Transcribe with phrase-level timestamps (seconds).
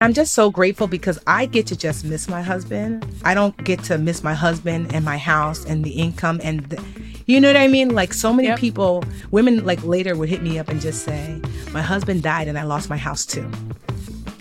[0.00, 3.04] I'm just so grateful because I get to just miss my husband.
[3.24, 6.80] I don't get to miss my husband and my house and the income and the,
[7.26, 7.88] you know what I mean?
[7.88, 8.60] Like so many yep.
[8.60, 11.40] people, women like later would hit me up and just say,
[11.72, 13.50] "My husband died and I lost my house too.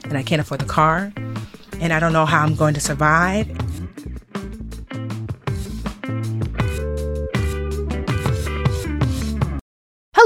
[0.04, 1.12] And I can't afford the car
[1.80, 3.50] and I don't know how I'm going to survive."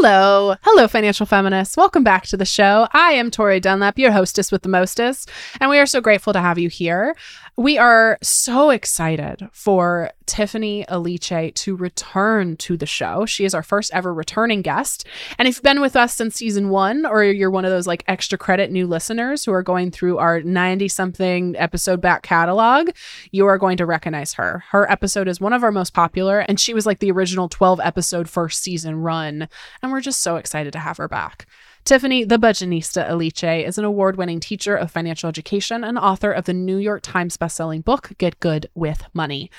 [0.04, 0.56] Hello.
[0.64, 1.78] Hello, financial feminists.
[1.78, 2.88] Welcome back to the show.
[2.92, 5.30] I am Tori Dunlap, your hostess with the mostest,
[5.60, 7.16] and we are so grateful to have you here.
[7.62, 13.28] We are so excited for Tiffany Aliche to return to the show.
[13.28, 15.06] She is our first ever returning guest.
[15.38, 18.04] And if you've been with us since season one, or you're one of those like
[18.08, 22.90] extra credit new listeners who are going through our 90 something episode back catalog,
[23.30, 24.64] you are going to recognize her.
[24.72, 27.80] Her episode is one of our most popular, and she was like the original 12
[27.80, 29.48] episode first season run.
[29.84, 31.46] And we're just so excited to have her back.
[31.84, 36.46] Tiffany the Budgetnista Aliche is an award winning teacher of financial education and author of
[36.46, 39.50] the New York Times bestselling book, Get Good with Money.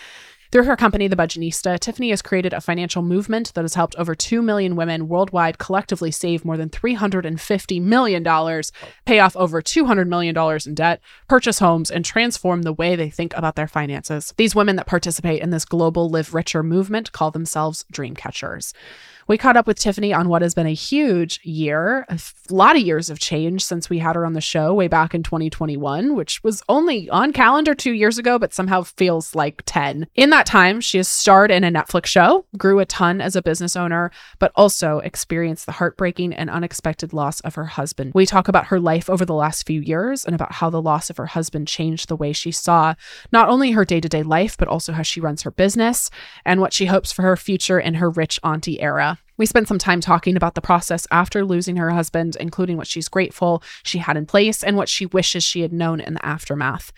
[0.52, 4.14] Through her company, The Budgetnista, Tiffany has created a financial movement that has helped over
[4.14, 8.22] 2 million women worldwide collectively save more than $350 million,
[9.06, 13.34] pay off over $200 million in debt, purchase homes, and transform the way they think
[13.34, 14.34] about their finances.
[14.36, 18.74] These women that participate in this global Live Richer movement call themselves dream catchers.
[19.32, 22.82] We caught up with Tiffany on what has been a huge year, a lot of
[22.82, 26.44] years of change since we had her on the show way back in 2021, which
[26.44, 30.06] was only on calendar two years ago, but somehow feels like 10.
[30.16, 33.40] In that time, she has starred in a Netflix show, grew a ton as a
[33.40, 38.12] business owner, but also experienced the heartbreaking and unexpected loss of her husband.
[38.14, 41.08] We talk about her life over the last few years and about how the loss
[41.08, 42.96] of her husband changed the way she saw
[43.32, 46.10] not only her day to day life, but also how she runs her business
[46.44, 49.18] and what she hopes for her future in her rich auntie era.
[49.36, 53.08] We spent some time talking about the process after losing her husband, including what she's
[53.08, 56.92] grateful she had in place and what she wishes she had known in the aftermath.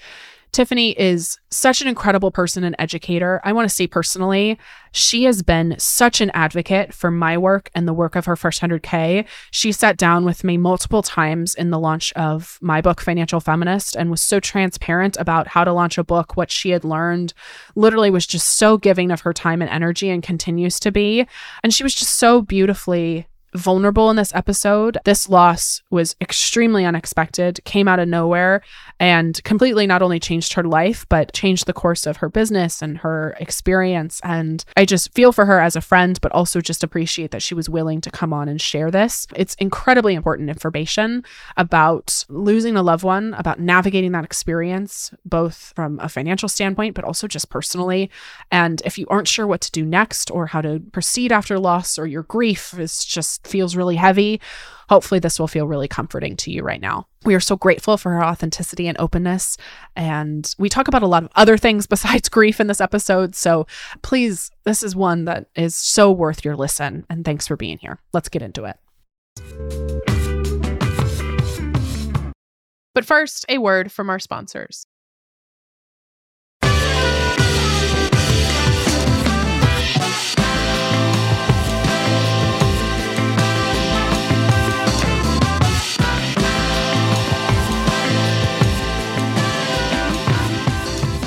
[0.55, 3.41] Tiffany is such an incredible person and educator.
[3.43, 4.57] I want to say personally,
[4.93, 8.63] she has been such an advocate for my work and the work of her first
[8.63, 9.27] 100K.
[9.51, 13.97] She sat down with me multiple times in the launch of my book, Financial Feminist,
[13.97, 17.35] and was so transparent about how to launch a book, what she had learned,
[17.75, 21.27] literally was just so giving of her time and energy and continues to be.
[21.65, 24.99] And she was just so beautifully vulnerable in this episode.
[25.05, 28.63] This loss was extremely unexpected, came out of nowhere,
[29.01, 32.99] and completely not only changed her life, but changed the course of her business and
[32.99, 34.21] her experience.
[34.23, 37.55] And I just feel for her as a friend, but also just appreciate that she
[37.55, 39.27] was willing to come on and share this.
[39.35, 41.25] It's incredibly important information
[41.57, 47.05] about losing a loved one, about navigating that experience, both from a financial standpoint, but
[47.05, 48.11] also just personally.
[48.51, 51.99] And if you aren't sure what to do next or how to proceed after loss
[51.99, 54.41] or your grief is just feels really heavy,
[54.89, 57.07] hopefully this will feel really comforting to you right now.
[57.25, 59.57] We are so grateful for her authenticity and openness.
[59.97, 63.35] And we talk about a lot of other things besides grief in this episode.
[63.35, 63.67] So
[64.03, 67.05] please, this is one that is so worth your listen.
[67.09, 68.01] And thanks for being here.
[68.13, 68.77] Let's get into it.
[72.95, 74.87] But first, a word from our sponsors.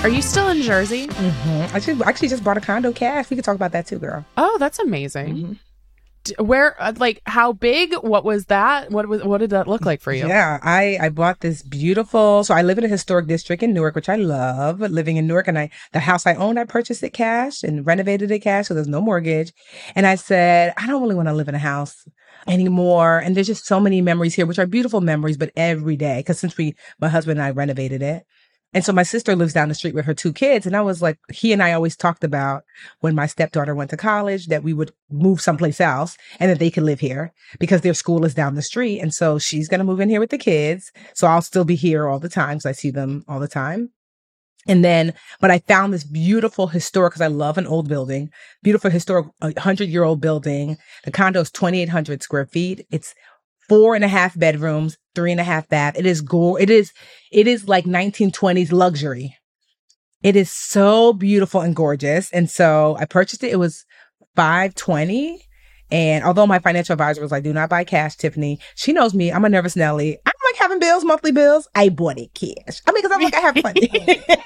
[0.08, 1.08] Are you still in Jersey?
[1.08, 1.50] Mm-hmm.
[1.50, 3.30] I actually, actually just bought a condo cash.
[3.30, 4.24] We could talk about that too, girl.
[4.38, 5.36] Oh, that's amazing.
[5.36, 6.46] Mm-hmm.
[6.46, 7.94] Where, uh, like, how big?
[7.94, 8.90] What was that?
[8.90, 9.22] What was?
[9.26, 10.26] What did that look like for you?
[10.26, 12.46] Yeah, I I bought this beautiful.
[12.46, 15.50] So I live in a historic district in Newark, which I love living in Newark.
[15.50, 18.74] And I the house I own, I purchased it cash and renovated it cash, so
[18.74, 19.52] there's no mortgage.
[19.94, 22.08] And I said, I don't really want to live in a house
[22.48, 23.20] anymore.
[23.20, 26.40] And there's just so many memories here, which are beautiful memories, but every day, because
[26.40, 28.24] since we, my husband and I renovated it,
[28.74, 30.66] and so my sister lives down the street with her two kids.
[30.66, 32.64] And I was like, he and I always talked about
[33.00, 36.70] when my stepdaughter went to college that we would move someplace else and that they
[36.70, 39.00] could live here because their school is down the street.
[39.00, 40.92] And so she's going to move in here with the kids.
[41.14, 42.60] So I'll still be here all the time.
[42.60, 43.90] So I see them all the time.
[44.68, 48.30] And then, but I found this beautiful historic, because I love an old building,
[48.62, 49.28] beautiful historic,
[49.58, 50.78] hundred year old building.
[51.06, 52.86] The condo is 2,800 square feet.
[52.92, 53.16] It's
[53.68, 55.98] four and a half bedrooms, three and a half bath.
[55.98, 56.60] It is gore.
[56.60, 56.92] It is,
[57.32, 59.36] it is like 1920s luxury.
[60.24, 62.32] It is so beautiful and gorgeous.
[62.32, 63.52] And so I purchased it.
[63.52, 63.86] It was
[64.36, 65.42] 520.
[65.90, 69.32] And although my financial advisor was like, do not buy cash, Tiffany, she knows me.
[69.32, 70.18] I'm a nervous Nelly.
[70.26, 71.68] I don't like having bills, monthly bills.
[71.76, 72.82] I bought it cash.
[72.86, 73.90] I mean, because I'm like, I have money.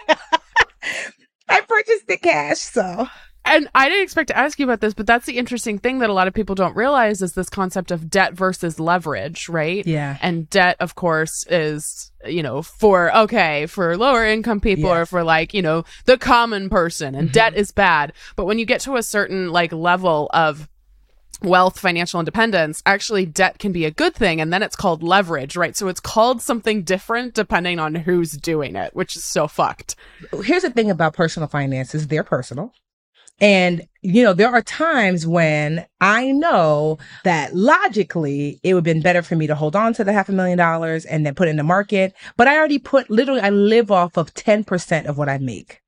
[1.50, 2.60] I purchased it cash.
[2.60, 3.08] So
[3.44, 6.10] And I didn't expect to ask you about this, but that's the interesting thing that
[6.10, 9.86] a lot of people don't realize is this concept of debt versus leverage, right?
[9.86, 10.18] Yeah.
[10.22, 15.24] And debt, of course, is, you know, for, okay, for lower income people or for
[15.24, 17.34] like, you know, the common person and Mhm.
[17.34, 18.14] debt is bad.
[18.36, 20.70] But when you get to a certain like level of
[21.42, 24.40] wealth, financial independence, actually debt can be a good thing.
[24.40, 25.76] And then it's called leverage, right?
[25.76, 29.96] So it's called something different depending on who's doing it, which is so fucked.
[30.44, 32.72] here's the thing about personal finances they're personal
[33.42, 39.02] and you know there are times when i know that logically it would have been
[39.02, 41.48] better for me to hold on to the half a million dollars and then put
[41.48, 45.18] it in the market but i already put literally i live off of 10% of
[45.18, 45.82] what i make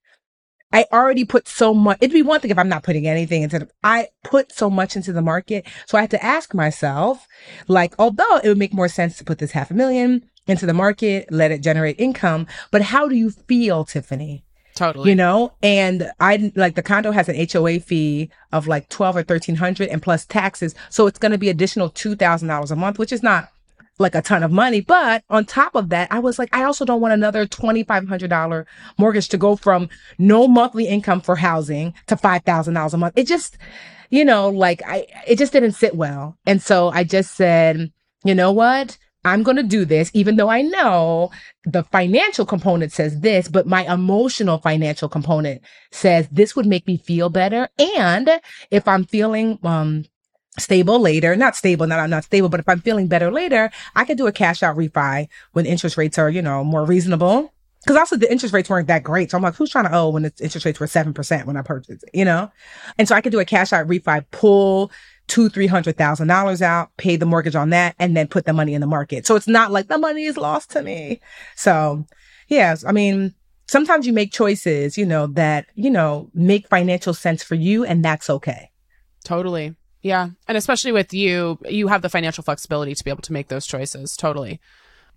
[0.75, 1.99] I already put so much.
[2.01, 4.95] It'd be one thing if I'm not putting anything into the, I put so much
[4.95, 5.67] into the market.
[5.85, 7.27] So I had to ask myself,
[7.67, 10.73] like, although it would make more sense to put this half a million into the
[10.73, 14.43] market, let it generate income, but how do you feel, Tiffany?
[14.75, 15.09] Totally.
[15.09, 19.19] you know and i like the condo has an hoa fee of like 12 or
[19.19, 20.75] 1300 and plus taxes.
[20.89, 23.49] So it's to be additional $2000 a month which is not
[23.99, 24.81] like a ton of money.
[24.81, 28.65] But on top of that i was like i also don't want another $2500
[28.97, 33.13] mortgage to go from no monthly income for housing to $5000 a month.
[33.17, 33.57] It just
[34.09, 36.37] you know like i it just didn't sit well.
[36.45, 37.91] And so i just said
[38.23, 41.31] you know what I'm going to do this, even though I know
[41.63, 45.61] the financial component says this, but my emotional financial component
[45.91, 47.69] says this would make me feel better.
[47.97, 48.29] And
[48.69, 50.05] if I'm feeling, um,
[50.59, 54.05] stable later, not stable, not I'm not stable, but if I'm feeling better later, I
[54.05, 57.51] could do a cash out refi when interest rates are, you know, more reasonable.
[57.87, 59.29] Cause also the interest rates weren't that great.
[59.29, 61.61] So I'm like, who's trying to owe when the interest rates were 7% when I
[61.61, 62.49] purchased you know?
[62.97, 64.89] And so I could do a cash out refi, pull
[65.27, 68.53] two, three hundred thousand dollars out, pay the mortgage on that, and then put the
[68.53, 69.25] money in the market.
[69.25, 71.21] So it's not like the money is lost to me.
[71.55, 72.05] So
[72.47, 73.33] yes, I mean,
[73.67, 78.03] sometimes you make choices, you know, that, you know, make financial sense for you, and
[78.03, 78.71] that's okay.
[79.23, 79.75] Totally.
[80.01, 80.29] Yeah.
[80.47, 83.65] And especially with you, you have the financial flexibility to be able to make those
[83.65, 84.17] choices.
[84.17, 84.59] Totally.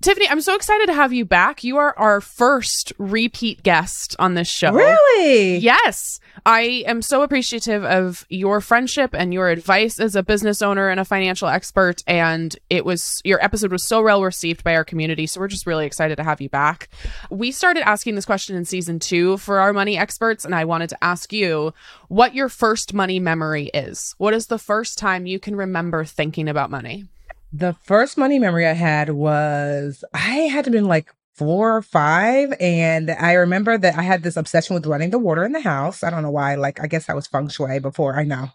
[0.03, 1.65] Tiffany, I'm so excited to have you back.
[1.65, 4.73] You are our first repeat guest on this show.
[4.73, 5.57] Really?
[5.57, 6.21] Yes.
[6.45, 11.01] I am so appreciative of your friendship and your advice as a business owner and
[11.01, 12.05] a financial expert.
[12.07, 15.27] And it was, your episode was so well received by our community.
[15.27, 16.91] So we're just really excited to have you back.
[17.31, 20.45] We started asking this question in season two for our money experts.
[20.45, 21.73] And I wanted to ask you
[22.09, 24.15] what your first money memory is.
[24.19, 27.07] What is the first time you can remember thinking about money?
[27.53, 32.55] The first money memory I had was I had to been like four or five.
[32.59, 36.03] And I remember that I had this obsession with running the water in the house.
[36.03, 36.55] I don't know why.
[36.55, 38.49] Like, I guess I was feng shui before I know.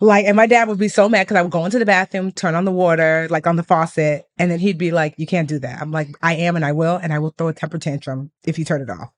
[0.00, 2.32] Like, and my dad would be so mad because I would go into the bathroom,
[2.32, 5.48] turn on the water, like on the faucet, and then he'd be like, You can't
[5.48, 5.80] do that.
[5.80, 8.58] I'm like, I am and I will, and I will throw a temper tantrum if
[8.58, 9.10] you turn it off.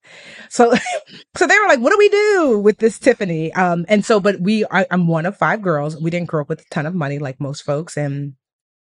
[0.51, 0.75] So,
[1.37, 3.53] so they were like, What do we do with this Tiffany?
[3.55, 6.01] Um, and so, but we, I, I'm one of five girls.
[6.01, 7.97] We didn't grow up with a ton of money like most folks.
[7.97, 8.35] And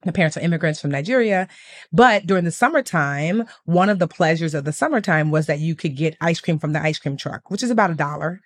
[0.04, 1.48] the parents are immigrants from Nigeria.
[1.92, 5.96] But during the summertime, one of the pleasures of the summertime was that you could
[5.96, 8.40] get ice cream from the ice cream truck, which is about a dollar.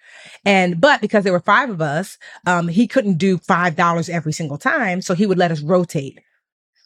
[0.46, 2.16] And, but because there were five of us,
[2.46, 5.02] um, he couldn't do $5 every single time.
[5.02, 6.18] So he would let us rotate.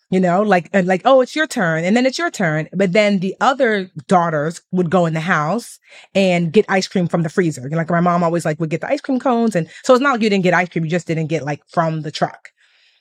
[0.08, 1.82] You know, like, and like, oh, it's your turn.
[1.82, 2.68] And then it's your turn.
[2.72, 5.80] But then the other daughters would go in the house
[6.14, 7.68] and get ice cream from the freezer.
[7.68, 9.56] Like my mom always like would get the ice cream cones.
[9.56, 10.84] And so it's not like you didn't get ice cream.
[10.84, 12.50] You just didn't get like from the truck.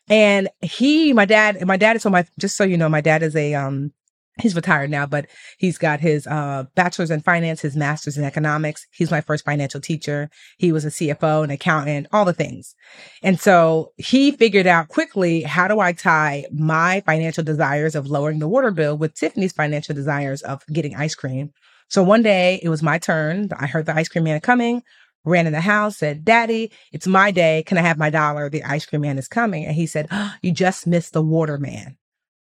[0.09, 3.23] And he, my dad, my dad is so my, just so you know, my dad
[3.23, 3.91] is a, um,
[4.39, 8.85] he's retired now, but he's got his, uh, bachelor's in finance, his master's in economics.
[8.91, 10.29] He's my first financial teacher.
[10.57, 12.75] He was a CFO, an accountant, all the things.
[13.23, 18.39] And so he figured out quickly, how do I tie my financial desires of lowering
[18.39, 21.51] the water bill with Tiffany's financial desires of getting ice cream?
[21.87, 23.49] So one day it was my turn.
[23.57, 24.81] I heard the ice cream man coming
[25.25, 27.63] ran in the house, said, Daddy, it's my day.
[27.65, 28.49] Can I have my dollar?
[28.49, 29.65] The ice cream man is coming.
[29.65, 31.97] And he said, oh, You just missed the water man.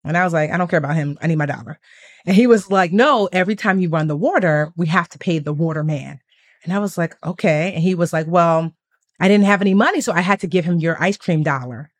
[0.03, 1.17] And I was like, I don't care about him.
[1.21, 1.79] I need my dollar.
[2.25, 5.39] And he was like, No, every time you run the water, we have to pay
[5.39, 6.19] the water man.
[6.63, 7.73] And I was like, Okay.
[7.73, 8.73] And he was like, Well,
[9.19, 11.91] I didn't have any money, so I had to give him your ice cream dollar.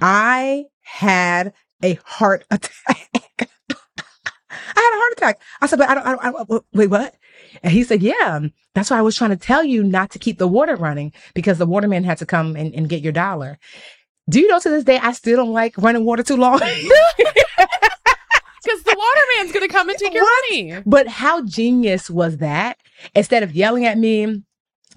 [0.00, 3.50] I had a heart attack.
[4.86, 5.40] I had a heart attack.
[5.60, 7.14] I said, but I don't, I don't, I don't, wait, what?
[7.62, 8.40] And he said, yeah,
[8.74, 11.58] that's why I was trying to tell you not to keep the water running because
[11.58, 13.58] the waterman had to come and, and get your dollar.
[14.28, 16.60] Do you know to this day, I still don't like running water too long?
[18.64, 20.44] Because the waterman's going to come and take your What?
[20.50, 20.82] money.
[20.84, 22.78] but how genius was that?
[23.14, 24.42] Instead of yelling at me,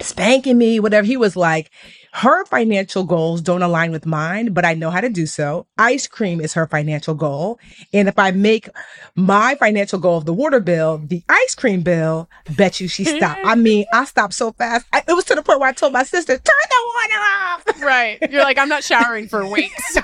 [0.02, 1.06] spanking me, whatever.
[1.06, 1.72] He was like,
[2.12, 5.68] her financial goals don't align with mine, but I know how to do so.
[5.78, 7.60] Ice cream is her financial goal.
[7.94, 8.68] And if I make
[9.16, 12.28] my financial goal of the water bill, the ice cream bill,
[12.58, 13.42] bet you she stopped.
[13.44, 14.88] I mean, I stopped so fast.
[14.92, 17.82] I, it was to the point where I told my sister, turn the water off.
[17.82, 18.18] Right.
[18.32, 19.98] You're like, I'm not showering for weeks.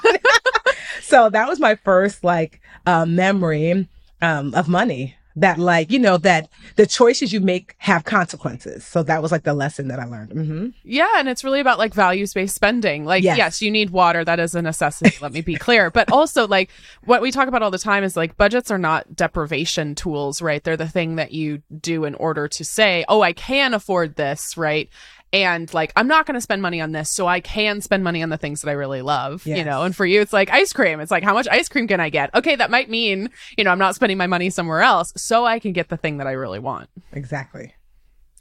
[1.02, 3.88] so that was my first like uh, memory
[4.22, 8.86] um, of money that like you know that the choices you make have consequences.
[8.86, 10.32] So that was like the lesson that i learned.
[10.32, 10.68] Mm-hmm.
[10.84, 13.06] yeah and it's really about like values-based spending.
[13.06, 13.38] Like yes.
[13.38, 14.24] yes you need water.
[14.24, 15.92] That is a necessity let me be clear.
[15.92, 16.70] But also like
[17.04, 20.64] what we talk about all the time is like budgets are not deprivation tools right?
[20.64, 24.58] They're the thing that you do in order to say oh i can afford this
[24.58, 24.90] right
[25.34, 28.24] and like i'm not going to spend money on this so i can spend money
[28.24, 29.58] on the things that i really love yes.
[29.58, 29.84] you know?
[29.84, 31.00] And for you it's like ice cream.
[31.00, 32.34] It's like how much ice cream can i get?
[32.34, 35.60] Okay that might mean you know i'm not spending my money somewhere else so i
[35.60, 36.90] can get the thing that i really want.
[37.12, 37.74] Exactly.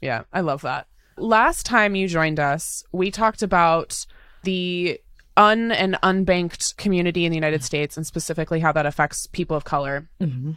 [0.01, 0.87] Yeah i love that.
[1.17, 4.05] Last time you joined us we talked about
[4.43, 4.99] the
[5.37, 9.65] un and unbanked community in the united states and specifically how that affects people of
[9.65, 10.07] color.
[10.21, 10.51] Mm-hmm.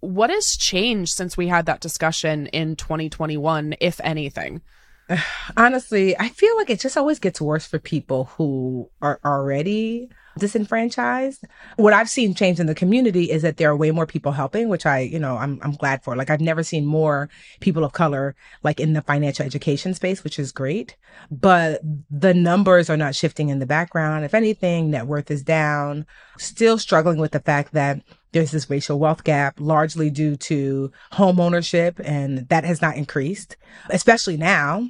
[0.00, 4.62] what has changed since we had that discussion in 2021 if anything
[5.56, 10.08] honestly, I feel like it just always gets worse for people who are already
[10.38, 11.44] disenfranchised.
[11.76, 14.68] What I've seen change in the community is that there are way more people helping,
[14.68, 16.14] which I, you know, I'm I'm glad for.
[16.14, 17.28] Like I've never seen more
[17.60, 20.96] people of color like in the financial education space, which is great.
[21.30, 24.24] But the numbers are not shifting in the background.
[24.24, 26.06] If anything, net worth is down.
[26.38, 31.40] Still struggling with the fact that there's this racial wealth gap largely due to home
[31.40, 33.56] ownership and that has not increased,
[33.88, 34.86] especially now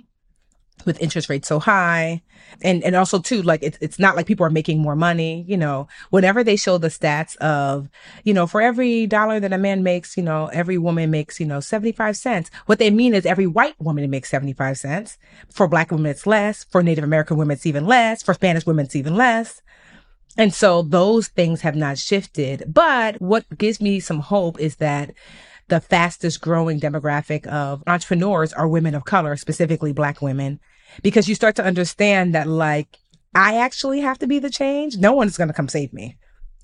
[0.85, 2.23] with interest rates so high.
[2.63, 5.57] And, and also too, like it's, it's not like people are making more money, you
[5.57, 7.89] know, whenever they show the stats of,
[8.25, 11.47] you know, for every dollar that a man makes, you know, every woman makes, you
[11.47, 12.51] know, 75 cents.
[12.67, 15.19] What they mean is every white woman makes 75 cents.
[15.51, 16.65] For black women, it's less.
[16.65, 18.23] For Native American women, it's even less.
[18.23, 19.63] For Spanish women, it's even less.
[20.39, 22.65] And so those things have not shifted.
[22.73, 25.15] But what gives me some hope is that
[25.69, 30.61] the fastest growing demographic of entrepreneurs are women of color, specifically black women,
[31.03, 32.99] because you start to understand that like,
[33.35, 34.97] I actually have to be the change.
[34.97, 36.17] No one's going to come save me.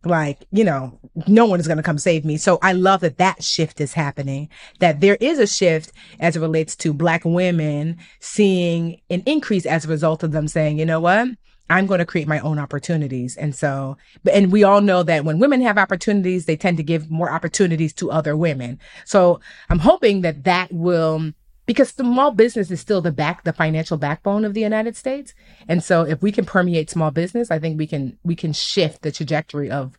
[0.05, 2.37] Like, you know, no one is going to come save me.
[2.37, 4.49] So I love that that shift is happening,
[4.81, 9.85] that there is a shift as it relates to black women seeing an increase as
[9.85, 11.29] a result of them saying, you know what?
[11.71, 13.37] I'm going to create my own opportunities.
[13.37, 13.97] And so,
[14.31, 17.93] and we all know that when women have opportunities, they tend to give more opportunities
[17.95, 18.79] to other women.
[19.05, 19.41] So
[19.71, 21.33] I'm hoping that that will,
[21.65, 25.33] because small business is still the back, the financial backbone of the United States.
[25.69, 29.03] And so if we can permeate small business, I think we can, we can shift
[29.03, 29.97] the trajectory of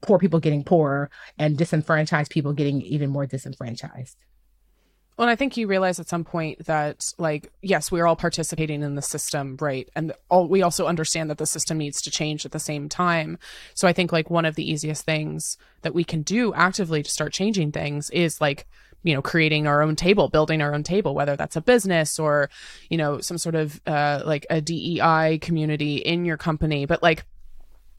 [0.00, 4.16] poor people getting poorer and disenfranchised people getting even more disenfranchised.
[5.20, 8.94] Well, I think you realize at some point that, like, yes, we're all participating in
[8.94, 9.86] the system, right?
[9.94, 13.38] And all, we also understand that the system needs to change at the same time.
[13.74, 17.10] So I think, like, one of the easiest things that we can do actively to
[17.10, 18.66] start changing things is, like,
[19.02, 22.48] you know, creating our own table, building our own table, whether that's a business or,
[22.88, 26.86] you know, some sort of, uh, like a DEI community in your company.
[26.86, 27.26] But, like,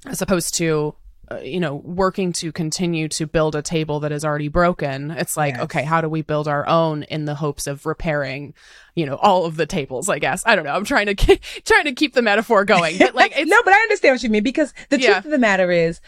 [0.07, 0.95] as opposed to
[1.31, 5.37] Uh, you know working to continue to build a table that is already broken it's
[5.37, 5.63] like yes.
[5.63, 8.53] okay how do we build our own in the hopes of repairing
[8.95, 11.41] you know all of the tables i guess i don't know i'm trying to keep,
[11.65, 14.43] trying to keep the metaphor going but like no but i understand what you mean
[14.43, 15.13] because the yeah.
[15.13, 16.01] truth of the matter is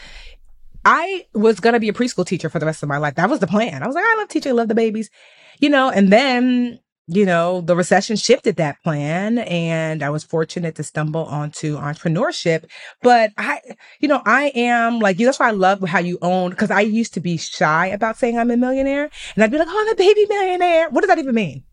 [0.84, 3.30] i was going to be a preschool teacher for the rest of my life that
[3.30, 5.10] was the plan i was like i love teaching I love the babies
[5.58, 10.74] you know and then you know, the recession shifted that plan and I was fortunate
[10.76, 12.64] to stumble onto entrepreneurship.
[13.02, 13.60] But I,
[14.00, 15.26] you know, I am like, you.
[15.26, 18.38] that's why I love how you own, cause I used to be shy about saying
[18.38, 20.88] I'm a millionaire and I'd be like, oh, I'm a baby millionaire.
[20.90, 21.64] What does that even mean?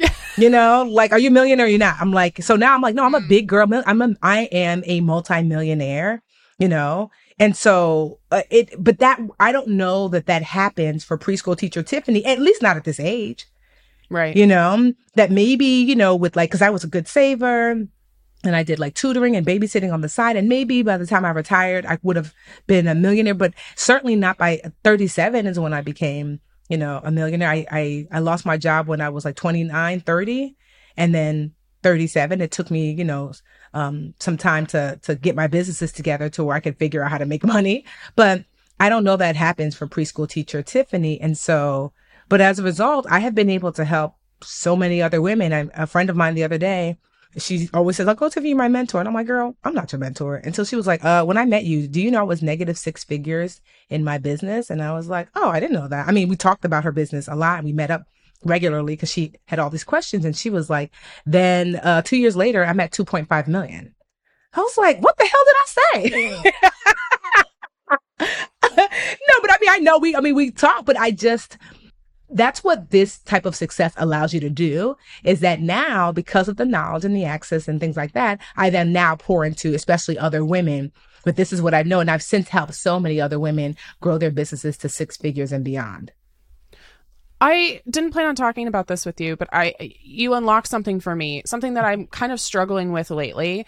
[0.36, 1.96] you know, like, are you a millionaire or you're not?
[2.00, 3.28] I'm like, so now I'm like, no, I'm a mm.
[3.28, 3.68] big girl.
[3.86, 6.20] I'm a, I am a multimillionaire,
[6.58, 11.16] you know, and so uh, it, but that, I don't know that that happens for
[11.16, 13.46] preschool teacher Tiffany, at least not at this age.
[14.10, 14.36] Right.
[14.36, 17.70] You know, that maybe, you know, with like, cause I was a good saver
[18.44, 20.36] and I did like tutoring and babysitting on the side.
[20.36, 22.34] And maybe by the time I retired, I would have
[22.66, 27.10] been a millionaire, but certainly not by 37 is when I became, you know, a
[27.10, 27.48] millionaire.
[27.48, 30.56] I, I, I lost my job when I was like 29, 30
[30.96, 32.40] and then 37.
[32.40, 33.32] It took me, you know,
[33.72, 37.10] um, some time to, to get my businesses together to where I could figure out
[37.10, 37.84] how to make money.
[38.16, 38.44] But
[38.80, 41.20] I don't know that happens for preschool teacher Tiffany.
[41.20, 41.92] And so,
[42.28, 45.52] but as a result, I have been able to help so many other women.
[45.52, 46.98] I, a friend of mine the other day,
[47.36, 49.00] she always says, I'll go to you, my mentor.
[49.00, 50.36] And I'm like, girl, I'm not your mentor.
[50.36, 52.78] Until she was like, uh, when I met you, do you know I was negative
[52.78, 54.70] six figures in my business?
[54.70, 56.06] And I was like, oh, I didn't know that.
[56.06, 58.04] I mean, we talked about her business a lot and we met up
[58.44, 60.24] regularly because she had all these questions.
[60.24, 60.92] And she was like,
[61.26, 63.94] then uh, two years later, I'm at 2.5 million.
[64.52, 66.52] I was like, what the hell did I say?
[68.20, 71.58] no, but I mean, I know we, I mean, we talk, but I just,
[72.30, 76.56] that's what this type of success allows you to do is that now because of
[76.56, 80.18] the knowledge and the access and things like that i then now pour into especially
[80.18, 80.92] other women.
[81.24, 84.18] But this is what i know and i've since helped so many other women grow
[84.18, 86.12] their businesses to six figures and beyond.
[87.40, 91.14] I didn't plan on talking about this with you, but I you unlocked something for
[91.14, 93.66] me, something that I'm kind of struggling with lately.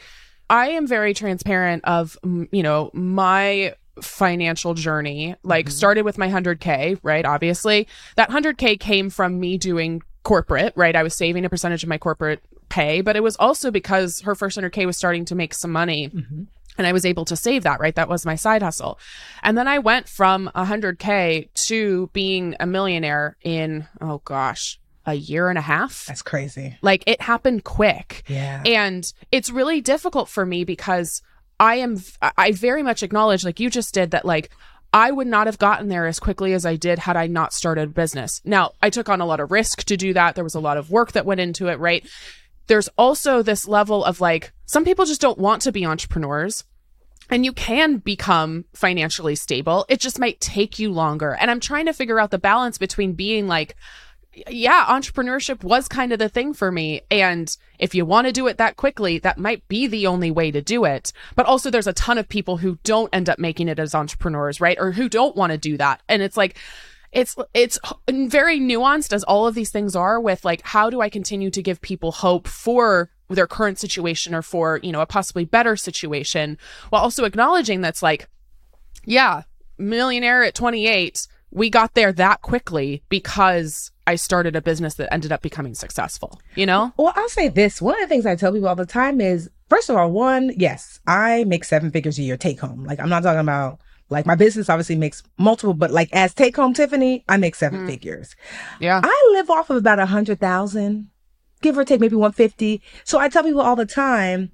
[0.49, 5.73] I am very transparent of you know my financial journey like mm-hmm.
[5.73, 7.87] started with my 100k right obviously
[8.17, 11.99] that 100k came from me doing corporate right i was saving a percentage of my
[11.99, 15.73] corporate pay but it was also because her first 100k was starting to make some
[15.73, 16.43] money mm-hmm.
[16.77, 18.99] and i was able to save that right that was my side hustle
[19.43, 25.49] and then i went from 100k to being a millionaire in oh gosh a year
[25.49, 26.05] and a half.
[26.07, 26.77] That's crazy.
[26.83, 28.25] Like it happened quick.
[28.27, 28.63] Yeah.
[28.67, 31.23] And it's really difficult for me because
[31.59, 34.51] I am, I very much acknowledge, like you just did, that like
[34.93, 37.95] I would not have gotten there as quickly as I did had I not started
[37.95, 38.41] business.
[38.45, 40.35] Now, I took on a lot of risk to do that.
[40.35, 42.07] There was a lot of work that went into it, right?
[42.67, 46.65] There's also this level of like, some people just don't want to be entrepreneurs.
[47.29, 49.85] And you can become financially stable.
[49.89, 51.35] It just might take you longer.
[51.35, 53.75] And I'm trying to figure out the balance between being like,
[54.49, 57.03] yeah, entrepreneurship was kind of the thing for me.
[57.11, 60.51] And if you want to do it that quickly, that might be the only way
[60.51, 61.13] to do it.
[61.35, 64.61] But also, there's a ton of people who don't end up making it as entrepreneurs,
[64.61, 64.77] right?
[64.79, 66.03] Or who don't want to do that.
[66.09, 66.59] And it's like,
[67.13, 67.79] it's it's
[68.09, 71.63] very nuanced as all of these things are with like how do I continue to
[71.63, 76.59] give people hope for their current situation or for, you know, a possibly better situation
[76.91, 78.29] while also acknowledging that's like
[79.05, 79.43] yeah,
[79.79, 85.33] millionaire at 28 we got there that quickly because I started a business that ended
[85.33, 86.93] up becoming successful, you know?
[86.99, 87.81] Well, I'll say this.
[87.81, 90.53] One of the things I tell people all the time is first of all, one,
[90.55, 92.85] yes, I make seven figures a year take home.
[92.85, 96.57] Like, I'm not talking about like my business obviously makes multiple, but like as take
[96.57, 97.87] home Tiffany, I make seven mm.
[97.87, 98.37] figures.
[98.79, 99.01] Yeah.
[99.03, 101.09] I live off of about a hundred thousand,
[101.63, 102.83] give or take maybe 150.
[103.05, 104.53] So I tell people all the time,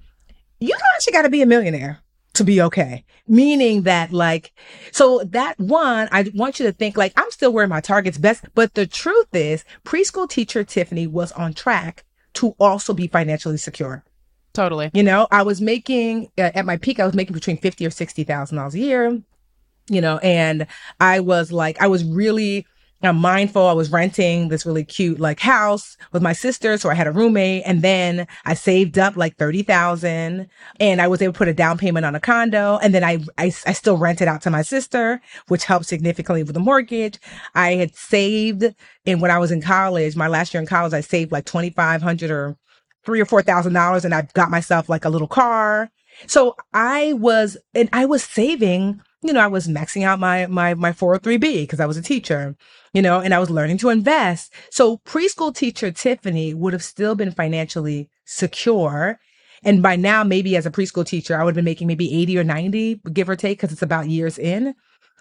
[0.60, 2.01] you don't actually got to be a millionaire
[2.34, 3.04] to be okay.
[3.28, 4.52] Meaning that like,
[4.90, 8.44] so that one, I want you to think like, I'm still wearing my Target's best.
[8.54, 14.04] But the truth is preschool teacher Tiffany was on track to also be financially secure.
[14.52, 14.90] Totally.
[14.92, 17.90] You know, I was making uh, at my peak, I was making between 50 or
[17.90, 19.22] $60,000 a year,
[19.88, 20.66] you know, and
[21.00, 22.66] I was like, I was really
[23.04, 23.66] I'm mindful.
[23.66, 26.78] I was renting this really cute like house with my sister.
[26.78, 31.20] So I had a roommate and then I saved up like 30,000 and I was
[31.20, 32.78] able to put a down payment on a condo.
[32.82, 36.54] And then I, I, I still rented out to my sister, which helped significantly with
[36.54, 37.18] the mortgage.
[37.54, 38.64] I had saved
[39.04, 42.30] and when I was in college, my last year in college, I saved like 2,500
[42.30, 42.56] or
[43.04, 45.90] three or four thousand dollars and I got myself like a little car.
[46.26, 50.74] So I was, and I was saving you know, I was maxing out my, my,
[50.74, 52.56] my 403B because I was a teacher,
[52.92, 54.52] you know, and I was learning to invest.
[54.70, 59.20] So preschool teacher Tiffany would have still been financially secure.
[59.64, 62.38] And by now, maybe as a preschool teacher, I would have been making maybe 80
[62.38, 64.74] or 90, give or take, because it's about years in.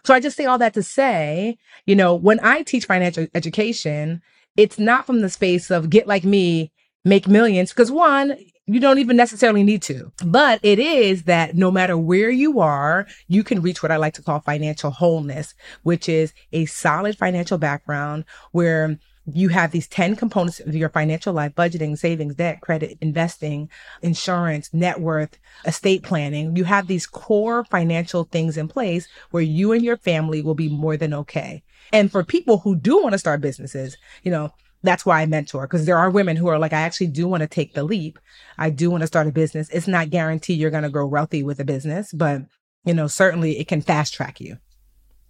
[0.03, 4.21] So I just say all that to say, you know, when I teach financial education,
[4.57, 6.71] it's not from the space of get like me,
[7.05, 7.69] make millions.
[7.69, 8.35] Because one,
[8.71, 10.11] you don't even necessarily need to.
[10.25, 14.13] But it is that no matter where you are, you can reach what I like
[14.13, 15.53] to call financial wholeness,
[15.83, 21.33] which is a solid financial background where you have these 10 components of your financial
[21.33, 23.69] life budgeting, savings, debt, credit, investing,
[24.01, 26.55] insurance, net worth, estate planning.
[26.55, 30.69] You have these core financial things in place where you and your family will be
[30.69, 31.61] more than okay.
[31.91, 35.67] And for people who do want to start businesses, you know, that's why I mentor
[35.67, 38.19] because there are women who are like, I actually do want to take the leap.
[38.57, 39.69] I do want to start a business.
[39.69, 42.41] It's not guaranteed you're going to grow wealthy with a business, but
[42.85, 44.57] you know, certainly it can fast track you.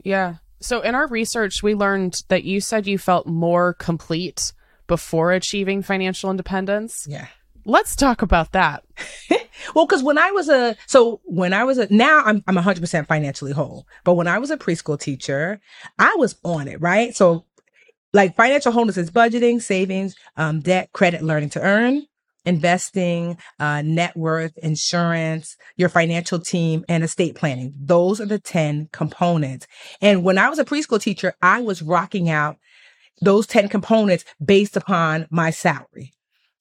[0.04, 0.36] Yeah.
[0.62, 4.54] So in our research, we learned that you said you felt more complete
[4.88, 7.06] before achieving financial independence.
[7.10, 7.28] Yeah.
[7.66, 8.84] Let's talk about that.
[9.76, 13.08] well, because when I was a, so when I was a, now I'm, I'm 100%
[13.08, 15.62] financially whole, but when I was a preschool teacher,
[16.00, 17.16] I was on it, right?
[17.16, 17.46] So
[18.14, 22.06] like financial wholeness is budgeting, savings, um, debt, credit, learning to earn,
[22.46, 27.74] investing, uh, net worth, insurance, your financial team, and estate planning.
[27.80, 29.68] Those are the 10 components.
[30.02, 32.58] And when I was a preschool teacher, I was rocking out
[33.22, 36.14] those 10 components based upon my salary.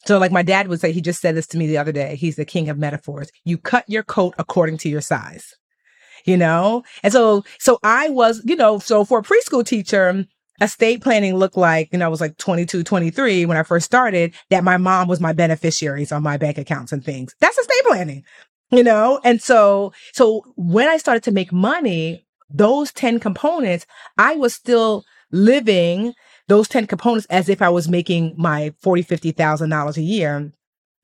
[0.07, 2.17] So like my dad would say, he just said this to me the other day.
[2.17, 3.31] He's the king of metaphors.
[3.45, 5.55] You cut your coat according to your size,
[6.25, 6.85] you know?
[7.03, 10.25] And so, so I was, you know, so for a preschool teacher,
[10.61, 14.35] estate planning looked like, you know, I was like 22, 23 when I first started,
[14.51, 17.35] that my mom was my beneficiaries on my bank accounts and things.
[17.40, 18.25] That's estate planning,
[18.70, 19.20] you know?
[19.25, 23.87] And so, so when I started to make money, those 10 components,
[24.18, 26.14] I was still living
[26.49, 30.53] those 10 components as if I was making my 40, $50,000 a year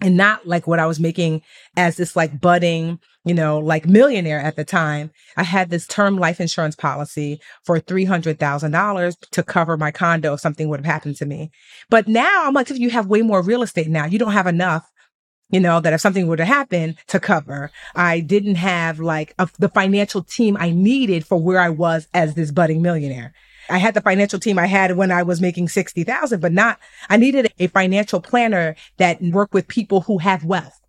[0.01, 1.43] and not like what I was making
[1.77, 5.11] as this like budding, you know, like millionaire at the time.
[5.37, 10.69] I had this term life insurance policy for $300,000 to cover my condo if something
[10.69, 11.51] would have happened to me.
[11.89, 14.47] But now I'm like, if you have way more real estate now, you don't have
[14.47, 14.91] enough
[15.49, 19.49] you know, that if something were to happen to cover, I didn't have like a,
[19.59, 23.33] the financial team I needed for where I was as this budding millionaire.
[23.69, 27.17] I had the financial team I had when I was making 60,000, but not, I
[27.17, 30.81] needed a financial planner that worked with people who have wealth.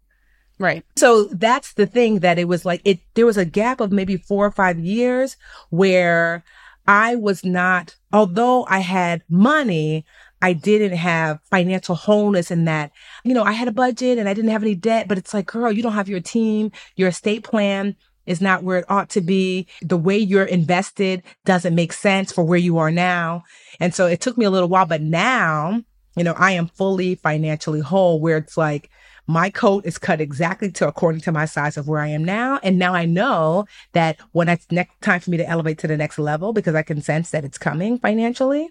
[0.59, 0.83] Right.
[0.95, 4.17] So that's the thing that it was like, it, there was a gap of maybe
[4.17, 5.37] four or five years
[5.69, 6.43] where
[6.87, 10.05] I was not, although I had money,
[10.41, 12.91] I didn't have financial wholeness in that,
[13.23, 15.47] you know, I had a budget and I didn't have any debt, but it's like,
[15.47, 17.95] girl, you don't have your team, your estate plan
[18.27, 19.67] is not where it ought to be.
[19.81, 23.43] The way you're invested doesn't make sense for where you are now.
[23.79, 25.81] And so it took me a little while, but now,
[26.15, 28.89] you know, I am fully financially whole where it's like,
[29.29, 32.59] my coat is cut exactly to according to my size of where I am now.
[32.63, 35.97] And now I know that when it's next time for me to elevate to the
[35.97, 38.69] next level, because I can sense that it's coming financially,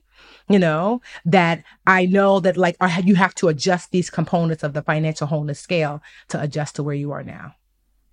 [0.48, 4.82] you know, that I know that like you have to adjust these components of the
[4.82, 7.54] financial wholeness scale to adjust to where you are now.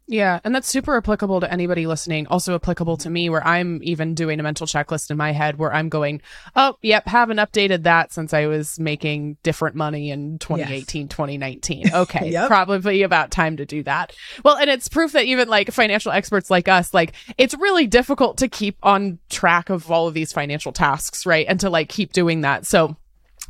[0.07, 2.27] Yeah, and that's super applicable to anybody listening.
[2.27, 5.73] Also applicable to me, where I'm even doing a mental checklist in my head where
[5.73, 6.21] I'm going,
[6.55, 11.09] oh, yep, haven't updated that since I was making different money in 2018, yes.
[11.09, 11.83] 2019.
[12.03, 12.47] Okay, yep.
[12.47, 14.13] probably about time to do that.
[14.43, 18.37] Well, and it's proof that even like financial experts like us, like it's really difficult
[18.39, 21.45] to keep on track of all of these financial tasks, right?
[21.47, 22.65] And to like keep doing that.
[22.65, 22.97] So,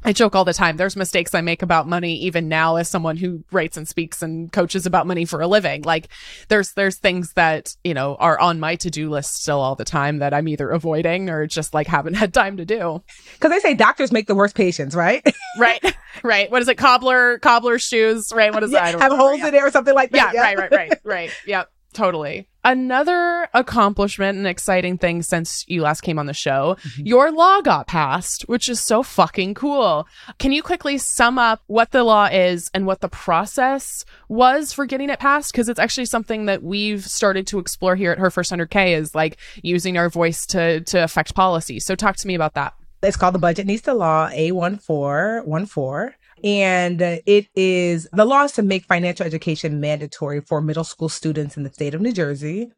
[0.05, 0.77] I joke all the time.
[0.77, 4.51] There's mistakes I make about money even now as someone who writes and speaks and
[4.51, 5.83] coaches about money for a living.
[5.83, 6.09] Like
[6.49, 10.19] there's there's things that, you know, are on my to-do list still all the time
[10.19, 13.03] that I'm either avoiding or just like haven't had time to do.
[13.39, 15.25] Cuz they say doctors make the worst patients, right?
[15.57, 15.95] right.
[16.21, 16.51] Right.
[16.51, 16.77] What is it?
[16.77, 18.53] Cobbler cobbler shoes, right?
[18.53, 19.01] What is yeah, that?
[19.01, 19.47] Have holes yeah.
[19.47, 20.33] in there or something like that.
[20.33, 20.41] Yeah, yeah.
[20.41, 21.31] right, right, right, right.
[21.45, 21.69] Yep.
[21.93, 22.47] Totally.
[22.65, 27.05] Another accomplishment and exciting thing since you last came on the show, mm-hmm.
[27.05, 30.07] your law got passed, which is so fucking cool.
[30.39, 34.85] Can you quickly sum up what the law is and what the process was for
[34.85, 35.51] getting it passed?
[35.51, 39.13] Because it's actually something that we've started to explore here at Her First 100K is
[39.13, 41.79] like using our voice to to affect policy.
[41.81, 42.73] So talk to me about that.
[43.01, 46.13] It's called the Budgetnista Law A1414.
[46.43, 51.09] And uh, it is the law is to make financial education mandatory for middle school
[51.09, 52.71] students in the state of New Jersey.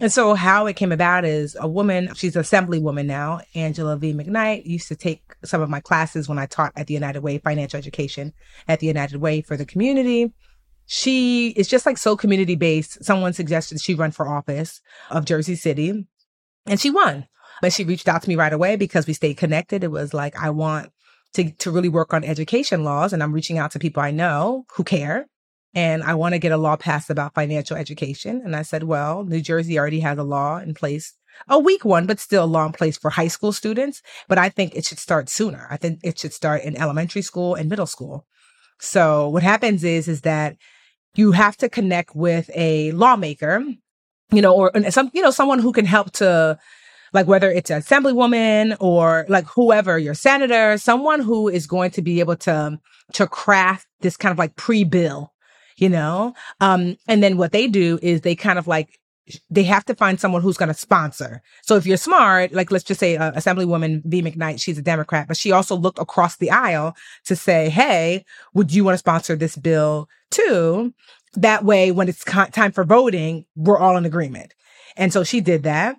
[0.00, 4.14] And so how it came about is a woman, she's an assemblywoman now, Angela V.
[4.14, 7.36] McKnight, used to take some of my classes when I taught at the United Way
[7.36, 8.32] financial education
[8.66, 10.32] at the United Way for the community.
[10.86, 13.04] She is just like so community based.
[13.04, 14.80] Someone suggested she run for office
[15.10, 16.06] of Jersey City
[16.66, 17.26] and she won.
[17.60, 19.84] But she reached out to me right away because we stayed connected.
[19.84, 20.90] It was like, I want
[21.34, 23.12] to, to really work on education laws.
[23.12, 25.26] And I'm reaching out to people I know who care.
[25.74, 28.42] And I want to get a law passed about financial education.
[28.44, 31.14] And I said, well, New Jersey already has a law in place,
[31.48, 34.02] a weak one, but still a law in place for high school students.
[34.26, 35.68] But I think it should start sooner.
[35.70, 38.26] I think it should start in elementary school and middle school.
[38.80, 40.56] So what happens is, is that
[41.14, 43.62] you have to connect with a lawmaker,
[44.32, 46.58] you know, or some, you know, someone who can help to
[47.12, 52.02] like whether it's an assemblywoman or like whoever, your senator, someone who is going to
[52.02, 52.78] be able to,
[53.12, 55.32] to craft this kind of like pre-bill,
[55.76, 56.34] you know?
[56.60, 58.98] Um, and then what they do is they kind of like,
[59.48, 61.42] they have to find someone who's going to sponsor.
[61.62, 64.22] So if you're smart, like let's just say uh, Assemblywoman V.
[64.22, 66.96] McKnight, she's a Democrat, but she also looked across the aisle
[67.26, 70.92] to say, Hey, would you want to sponsor this bill too?
[71.34, 74.52] That way, when it's time for voting, we're all in agreement.
[74.96, 75.96] And so she did that.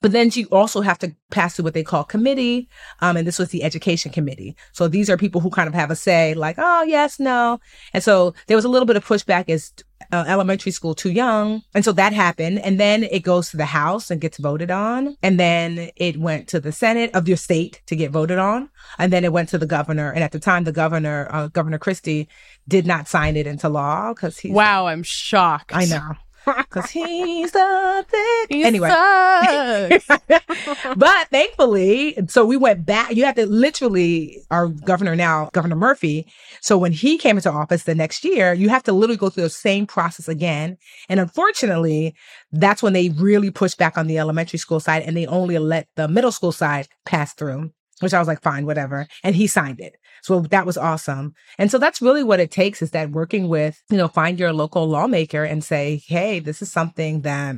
[0.00, 2.68] But then you also have to pass through what they call committee.
[3.00, 4.56] Um, and this was the education committee.
[4.72, 7.58] So these are people who kind of have a say like, oh, yes, no.
[7.92, 9.72] And so there was a little bit of pushback as
[10.12, 11.62] uh, elementary school too young.
[11.74, 12.60] And so that happened.
[12.60, 15.16] And then it goes to the House and gets voted on.
[15.22, 18.70] And then it went to the Senate of your state to get voted on.
[18.98, 20.12] And then it went to the governor.
[20.12, 22.28] And at the time, the governor, uh, Governor Christie,
[22.68, 24.52] did not sign it into law because he.
[24.52, 25.72] Wow, I'm shocked.
[25.74, 26.14] I know.
[26.70, 28.48] Cause he's the thick.
[28.50, 28.88] He anyway.
[30.96, 33.14] but thankfully, so we went back.
[33.14, 36.26] You have to literally, our governor now, Governor Murphy.
[36.60, 39.44] So when he came into office the next year, you have to literally go through
[39.44, 40.78] the same process again.
[41.08, 42.14] And unfortunately,
[42.52, 45.88] that's when they really pushed back on the elementary school side and they only let
[45.96, 47.70] the middle school side pass through.
[48.00, 49.06] Which I was like, fine, whatever.
[49.22, 49.96] And he signed it.
[50.22, 51.34] So that was awesome.
[51.58, 54.52] And so that's really what it takes is that working with, you know, find your
[54.52, 57.56] local lawmaker and say, hey, this is something that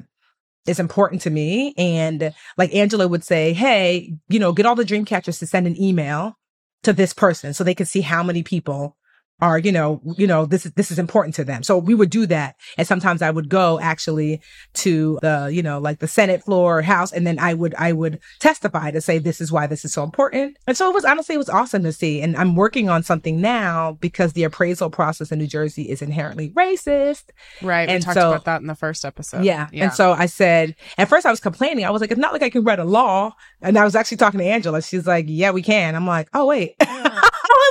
[0.66, 1.74] is important to me.
[1.76, 5.66] And like Angela would say, hey, you know, get all the dream catchers to send
[5.66, 6.38] an email
[6.82, 8.96] to this person so they can see how many people
[9.40, 11.64] are, you know, you know, this is, this is important to them.
[11.64, 12.54] So we would do that.
[12.78, 14.40] And sometimes I would go actually
[14.74, 17.12] to the, you know, like the Senate floor or house.
[17.12, 20.04] And then I would, I would testify to say, this is why this is so
[20.04, 20.58] important.
[20.68, 22.20] And so it was honestly, it was awesome to see.
[22.20, 26.50] And I'm working on something now because the appraisal process in New Jersey is inherently
[26.50, 27.24] racist.
[27.62, 27.88] Right.
[27.88, 29.44] And we talked so- about that in the first episode.
[29.44, 29.68] Yeah.
[29.72, 31.84] And so I said, at first I was complaining.
[31.84, 33.34] I was like, it's not like I can write a law.
[33.60, 34.82] And I was actually talking to Angela.
[34.82, 35.96] She's like, yeah, we can.
[35.96, 36.76] I'm like, oh, wait.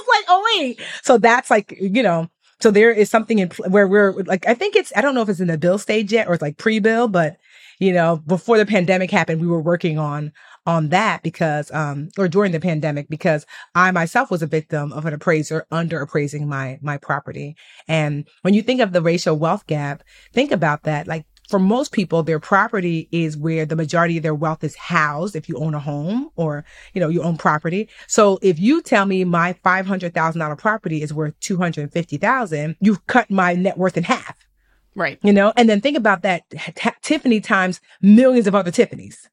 [0.08, 0.82] Was like, oh, wait.
[1.04, 4.54] So that's like, you know, so there is something in pl- where we're like, I
[4.54, 6.58] think it's, I don't know if it's in the bill stage yet or it's like
[6.58, 7.38] pre bill, but,
[7.80, 10.32] you know, before the pandemic happened, we were working on,
[10.68, 15.08] on that because, um, or during the pandemic, because I myself was a victim of
[15.08, 17.56] an appraiser under appraising my, my property.
[17.88, 21.08] And when you think of the racial wealth gap, think about that.
[21.08, 25.36] Like for most people, their property is where the majority of their wealth is housed.
[25.36, 27.90] If you own a home or, you know, you own property.
[28.08, 33.78] So if you tell me my $500,000 property is worth 250,000, you've cut my net
[33.78, 34.48] worth in half,
[34.96, 35.20] right.
[35.22, 35.52] you know?
[35.58, 39.30] And then think about that T- Tiffany times millions of other Tiffany's.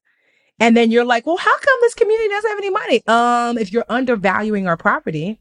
[0.59, 3.07] And then you're like, well, how come this community doesn't have any money?
[3.07, 5.39] Um, if you're undervaluing our property,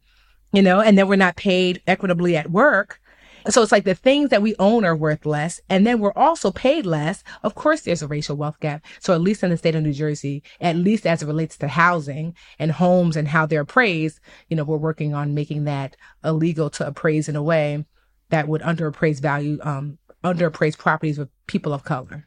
[0.53, 3.01] you know, and then we're not paid equitably at work.
[3.49, 5.61] So it's like the things that we own are worth less.
[5.69, 7.25] And then we're also paid less.
[7.43, 8.85] Of course, there's a racial wealth gap.
[9.01, 11.69] So at least in the state of New Jersey, at least as it relates to
[11.69, 16.69] housing and homes and how they're appraised, you know, we're working on making that illegal
[16.71, 17.85] to appraise in a way
[18.31, 22.27] that would underappraise value, um, underappraise properties with people of color.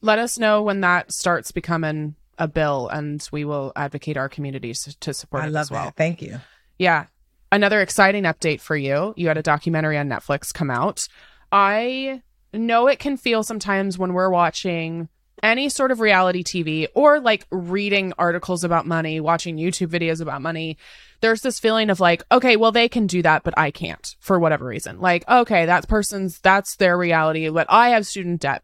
[0.00, 4.96] Let us know when that starts becoming a bill, and we will advocate our communities
[5.00, 5.84] to support I it love as well.
[5.86, 5.96] that.
[5.96, 6.40] Thank you.
[6.78, 7.06] Yeah.
[7.52, 9.12] Another exciting update for you.
[9.16, 11.08] You had a documentary on Netflix come out.
[11.50, 15.08] I know it can feel sometimes when we're watching
[15.42, 20.42] any sort of reality TV or like reading articles about money, watching YouTube videos about
[20.42, 20.76] money.
[21.20, 24.38] There's this feeling of like, okay, well, they can do that, but I can't for
[24.38, 25.00] whatever reason.
[25.00, 28.62] Like, okay, that person's, that's their reality, but I have student debt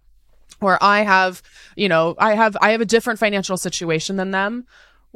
[0.61, 1.43] or I have,
[1.77, 4.67] you know, I have, I have a different financial situation than them.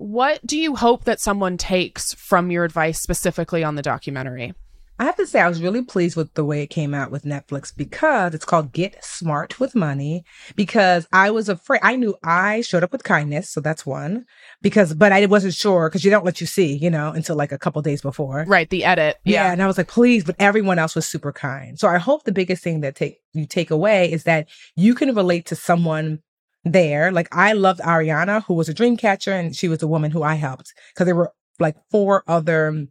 [0.00, 4.54] What do you hope that someone takes from your advice specifically on the documentary?
[4.98, 7.24] I have to say, I was really pleased with the way it came out with
[7.24, 10.24] Netflix because it's called Get Smart with Money.
[10.56, 13.50] Because I was afraid, I knew I showed up with kindness.
[13.50, 14.24] So that's one.
[14.62, 17.52] Because, but I wasn't sure because you don't let you see, you know, until like
[17.52, 18.46] a couple days before.
[18.48, 19.18] Right, the edit.
[19.24, 19.52] Yeah.
[19.52, 21.78] And I was like, please, but everyone else was super kind.
[21.78, 25.14] So I hope the biggest thing that take you take away is that you can
[25.14, 26.22] relate to someone
[26.64, 27.10] there.
[27.12, 30.22] Like I loved Ariana, who was a dream catcher, and she was the woman who
[30.22, 32.86] I helped because there were like four other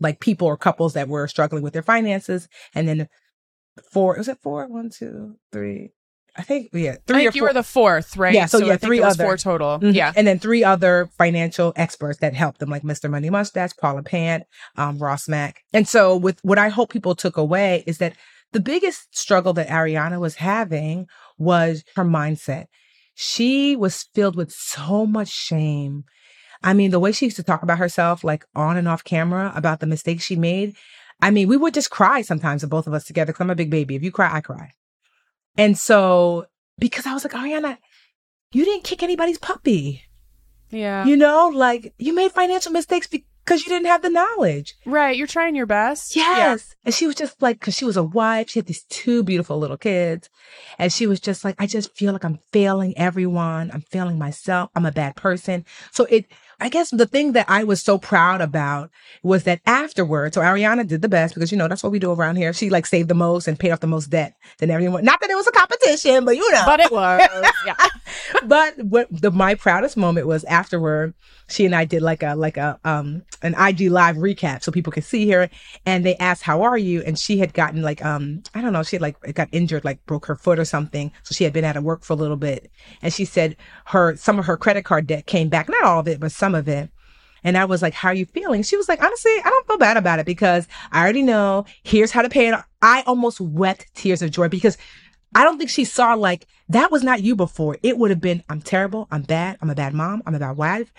[0.00, 2.48] like people or couples that were struggling with their finances.
[2.74, 3.08] And then
[3.92, 4.66] four, was it four?
[4.66, 5.90] One, two, three.
[6.36, 7.48] I think, yeah, I three or think you four.
[7.50, 8.34] were the fourth, right?
[8.34, 9.78] Yeah, so yeah, I think three other- four total.
[9.78, 9.94] Mhm.
[9.94, 10.12] Yeah.
[10.16, 13.08] And then three other financial experts that helped them, like Mr.
[13.08, 14.42] Money Mustache, Paula Pant,
[14.76, 15.60] um, Ross Mac.
[15.72, 18.14] And so with what I hope people took away is that
[18.52, 21.06] the biggest struggle that Ariana was having
[21.38, 22.64] was her mindset.
[23.14, 26.04] She was filled with so much shame.
[26.62, 29.52] I mean, the way she used to talk about herself, like on and off camera
[29.54, 30.74] about the mistakes she made.
[31.20, 33.32] I mean, we would just cry sometimes, the both of us together.
[33.32, 33.94] Cause I'm a big baby.
[33.94, 34.70] If you cry, I cry.
[35.56, 36.46] And so,
[36.78, 37.78] because I was like, Ariana,
[38.52, 40.02] you didn't kick anybody's puppy.
[40.70, 41.04] Yeah.
[41.04, 43.06] You know, like you made financial mistakes
[43.44, 44.74] because you didn't have the knowledge.
[44.86, 45.16] right.
[45.16, 46.16] You're trying your best.
[46.16, 46.74] Yes.
[46.84, 49.58] And she was just like, because she was a wife, she had these two beautiful
[49.58, 50.30] little kids.
[50.78, 53.70] And she was just like, I just feel like I'm failing everyone.
[53.72, 54.70] I'm failing myself.
[54.74, 55.64] I'm a bad person.
[55.92, 56.26] So it,
[56.60, 58.90] I guess the thing that I was so proud about
[59.22, 62.12] was that afterwards, so Ariana did the best because, you know, that's what we do
[62.12, 62.52] around here.
[62.52, 65.04] She like saved the most and paid off the most debt than everyone.
[65.04, 66.62] Not that it was a competition, but you know.
[66.66, 67.28] But it was.
[67.66, 67.76] yeah.
[68.46, 71.14] but what the my proudest moment was afterward
[71.48, 74.92] she and i did like a like a um an ig live recap so people
[74.92, 75.48] could see her
[75.86, 78.82] and they asked how are you and she had gotten like um i don't know
[78.82, 81.64] she had like got injured like broke her foot or something so she had been
[81.64, 82.70] out of work for a little bit
[83.02, 86.08] and she said her some of her credit card debt came back not all of
[86.08, 86.90] it but some of it
[87.44, 88.62] and I was like, how are you feeling?
[88.62, 92.10] She was like, honestly, I don't feel bad about it because I already know here's
[92.10, 92.58] how to pay it.
[92.80, 94.78] I almost wept tears of joy because
[95.34, 97.76] I don't think she saw like that was not you before.
[97.82, 99.06] It would have been, I'm terrible.
[99.10, 99.58] I'm bad.
[99.60, 100.22] I'm a bad mom.
[100.26, 100.90] I'm a bad wife.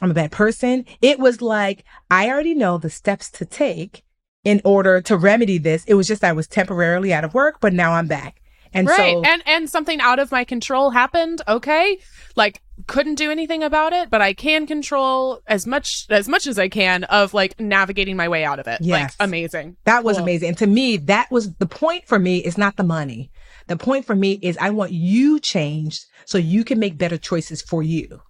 [0.00, 0.84] I'm a bad person.
[1.00, 4.02] It was like, I already know the steps to take
[4.42, 5.84] in order to remedy this.
[5.84, 8.41] It was just I was temporarily out of work, but now I'm back.
[8.74, 9.12] And right.
[9.14, 11.42] so, and and something out of my control happened.
[11.46, 11.98] Okay.
[12.36, 16.58] Like couldn't do anything about it, but I can control as much as much as
[16.58, 18.80] I can of like navigating my way out of it.
[18.80, 19.16] Like Yes.
[19.20, 19.76] amazing.
[19.84, 20.24] that was Cool.
[20.24, 20.48] amazing.
[20.48, 23.30] And to me, that was the point for me is not the money.
[23.68, 27.62] The point for me is I want you changed so you can make better choices
[27.62, 28.22] for you.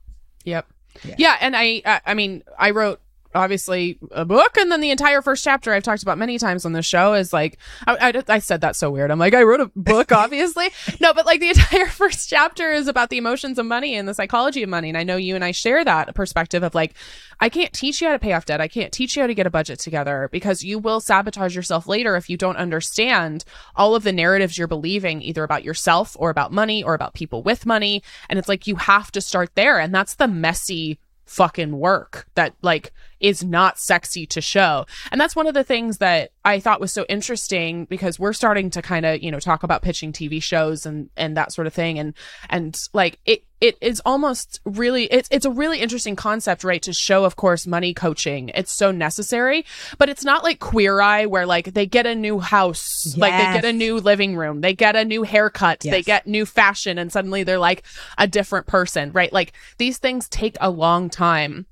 [0.44, 0.66] Yep.
[1.04, 1.14] Yeah.
[1.18, 3.00] Yeah, and I, I I mean, I wrote
[3.34, 6.72] obviously a book and then the entire first chapter I've talked about many times on
[6.72, 9.10] the show is like I, I, I said that so weird.
[9.10, 10.70] I'm like I wrote a book obviously.
[11.00, 14.14] no, but like the entire first chapter is about the emotions of money and the
[14.14, 16.94] psychology of money and I know you and I share that perspective of like
[17.40, 18.60] I can't teach you how to pay off debt.
[18.60, 21.88] I can't teach you how to get a budget together because you will sabotage yourself
[21.88, 26.30] later if you don't understand all of the narratives you're believing either about yourself or
[26.30, 29.78] about money or about people with money and it's like you have to start there
[29.78, 34.84] and that's the messy fucking work that like is not sexy to show.
[35.10, 38.68] And that's one of the things that I thought was so interesting because we're starting
[38.70, 41.72] to kind of, you know, talk about pitching TV shows and and that sort of
[41.72, 42.14] thing and
[42.50, 46.92] and like it it is almost really it's it's a really interesting concept, right, to
[46.92, 48.50] show of course money coaching.
[48.56, 49.64] It's so necessary,
[49.98, 53.60] but it's not like Queer Eye where like they get a new house, like they
[53.60, 57.12] get a new living room, they get a new haircut, they get new fashion and
[57.12, 57.84] suddenly they're like
[58.18, 59.32] a different person, right?
[59.32, 61.66] Like these things take a long time.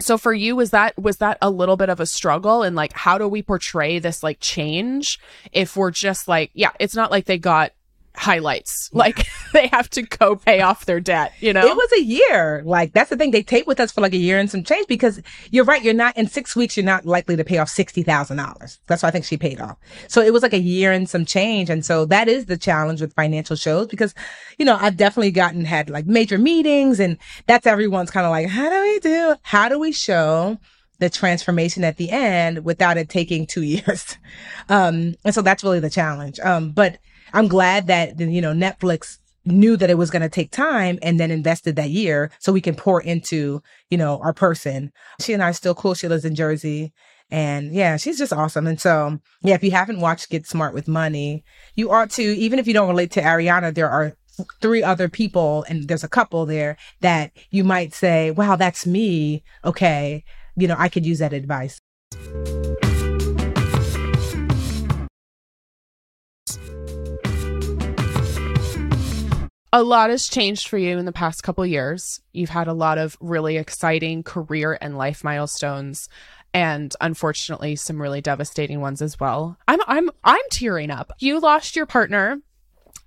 [0.00, 2.62] So for you was that was that a little bit of a struggle?
[2.62, 5.20] And like how do we portray this like change
[5.52, 7.72] if we're just like yeah, it's not like they got
[8.16, 8.90] highlights.
[8.92, 11.66] Like they have to go pay off their debt, you know?
[11.66, 12.62] It was a year.
[12.64, 13.30] Like that's the thing.
[13.30, 15.20] They tape with us for like a year and some change because
[15.50, 15.82] you're right.
[15.82, 16.76] You're not in six weeks.
[16.76, 18.78] You're not likely to pay off sixty thousand dollars.
[18.86, 19.78] That's why I think she paid off.
[20.08, 21.70] So it was like a year and some change.
[21.70, 24.14] And so that is the challenge with financial shows because,
[24.58, 28.48] you know, I've definitely gotten had like major meetings and that's everyone's kind of like,
[28.48, 29.36] how do we do?
[29.42, 30.58] How do we show?
[31.00, 34.16] the transformation at the end without it taking two years.
[34.68, 36.38] Um, and so that's really the challenge.
[36.40, 36.98] Um, but
[37.32, 41.18] I'm glad that, you know, Netflix knew that it was going to take time and
[41.18, 44.92] then invested that year so we can pour into, you know, our person.
[45.20, 45.94] She and I are still cool.
[45.94, 46.92] She lives in Jersey.
[47.30, 48.66] And yeah, she's just awesome.
[48.66, 52.58] And so, yeah, if you haven't watched Get Smart with Money, you ought to, even
[52.58, 54.16] if you don't relate to Ariana, there are
[54.60, 59.44] three other people and there's a couple there that you might say, wow, that's me.
[59.64, 60.24] Okay.
[60.56, 61.78] You know, I could use that advice.
[69.72, 72.20] A lot has changed for you in the past couple years.
[72.32, 76.08] You've had a lot of really exciting career and life milestones
[76.52, 79.56] and unfortunately some really devastating ones as well.
[79.68, 81.12] I'm I'm I'm tearing up.
[81.18, 82.38] You lost your partner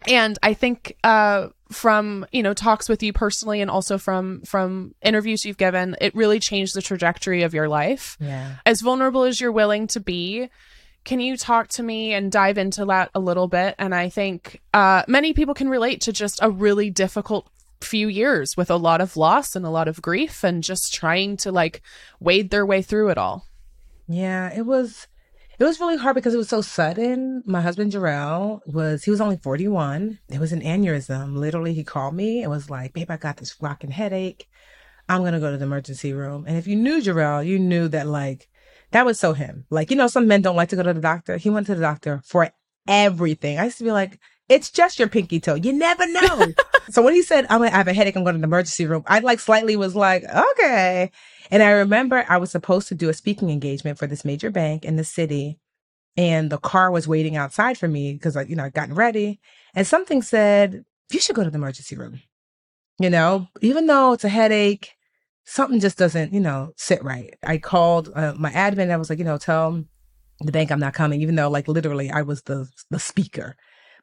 [0.07, 4.93] and I think uh from, you know, talks with you personally and also from from
[5.01, 8.15] interviews you've given, it really changed the trajectory of your life.
[8.19, 8.57] Yeah.
[8.65, 10.49] As vulnerable as you're willing to be,
[11.03, 13.75] can you talk to me and dive into that a little bit?
[13.77, 17.49] And I think uh, many people can relate to just a really difficult
[17.81, 21.35] few years with a lot of loss and a lot of grief and just trying
[21.37, 21.81] to like
[22.19, 23.45] wade their way through it all.
[24.07, 25.07] Yeah, it was
[25.59, 27.43] it was really hard because it was so sudden.
[27.45, 30.19] My husband Jerrell was he was only 41.
[30.29, 31.35] It was an aneurysm.
[31.35, 34.47] Literally he called me and was like, Babe, I got this rocking headache.
[35.09, 36.45] I'm gonna go to the emergency room.
[36.47, 38.47] And if you knew Jerrell, you knew that like
[38.93, 39.65] that was so him.
[39.69, 41.37] Like, you know, some men don't like to go to the doctor.
[41.37, 42.51] He went to the doctor for
[42.87, 43.59] everything.
[43.59, 45.55] I used to be like, it's just your pinky toe.
[45.55, 46.47] You never know.
[46.89, 48.85] so when he said, I'm gonna I have a headache, I'm going to the emergency
[48.85, 51.11] room, I like slightly was like, okay.
[51.49, 54.85] And I remember I was supposed to do a speaking engagement for this major bank
[54.85, 55.59] in the city.
[56.15, 59.39] And the car was waiting outside for me because I, you know, I'd gotten ready.
[59.73, 62.21] And something said, you should go to the emergency room.
[62.99, 64.91] You know, even though it's a headache,
[65.45, 67.33] something just doesn't, you know, sit right.
[67.43, 68.91] I called uh, my admin.
[68.91, 69.83] I was like, you know, tell
[70.39, 73.55] the bank I'm not coming, even though like literally I was the the speaker.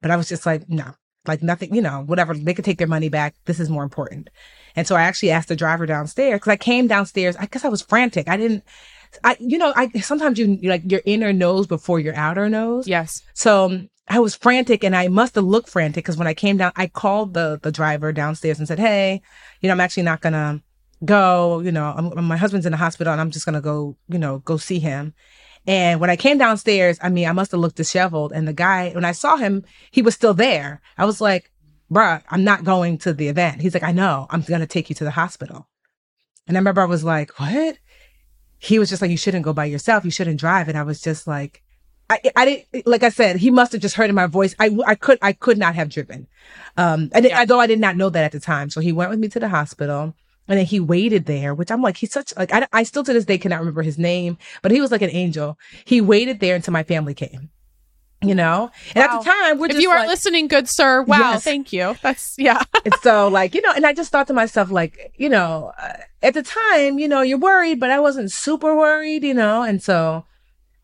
[0.03, 0.95] But I was just like, no,
[1.27, 2.35] like nothing, you know, whatever.
[2.35, 3.35] They could take their money back.
[3.45, 4.31] This is more important.
[4.77, 7.37] And so I actually asked the driver downstairs because I came downstairs.
[7.37, 8.29] I guess I was frantic.
[8.29, 8.65] I didn't.
[9.25, 12.87] I, you know, I sometimes you like your inner knows before your outer knows.
[12.87, 13.23] Yes.
[13.35, 16.57] So um, I was frantic and I must have looked frantic because when I came
[16.57, 19.21] down, I called the, the driver downstairs and said, Hey,
[19.61, 20.63] you know, I'm actually not going to
[21.05, 23.97] go, you know, I'm, my husband's in the hospital and I'm just going to go,
[24.09, 25.15] you know, go see him.
[25.67, 28.33] And when I came downstairs, I mean, I must have looked disheveled.
[28.33, 30.81] And the guy, when I saw him, he was still there.
[30.97, 31.51] I was like,
[31.93, 33.61] bruh, I'm not going to the event.
[33.61, 35.69] He's like, I know, I'm going to take you to the hospital.
[36.47, 37.79] And I remember I was like, what?
[38.59, 40.05] He was just like, you shouldn't go by yourself.
[40.05, 40.69] You shouldn't drive.
[40.69, 41.63] And I was just like,
[42.09, 44.55] I, I didn't, like I said, he must have just heard in my voice.
[44.59, 46.27] I, I could, I could not have driven.
[46.77, 47.39] Um, and Yeah.
[47.39, 48.69] although I did not know that at the time.
[48.71, 50.15] So he went with me to the hospital
[50.51, 53.13] and then he waited there, which I'm like, he's such, like, I, I still to
[53.15, 55.57] this day cannot remember his name, but he was like an angel.
[55.87, 57.49] He waited there until my family came.
[58.23, 59.05] you know and Wow.
[59.17, 61.43] at the time we're if just you are like, listening, good sir, wow, Yes.
[61.45, 61.97] thank you.
[62.03, 62.61] That's yeah.
[62.85, 65.95] and so like you know and i just thought to myself like you know uh,
[66.23, 69.83] at the time you know you're worried but i wasn't super worried you know and
[69.83, 70.25] so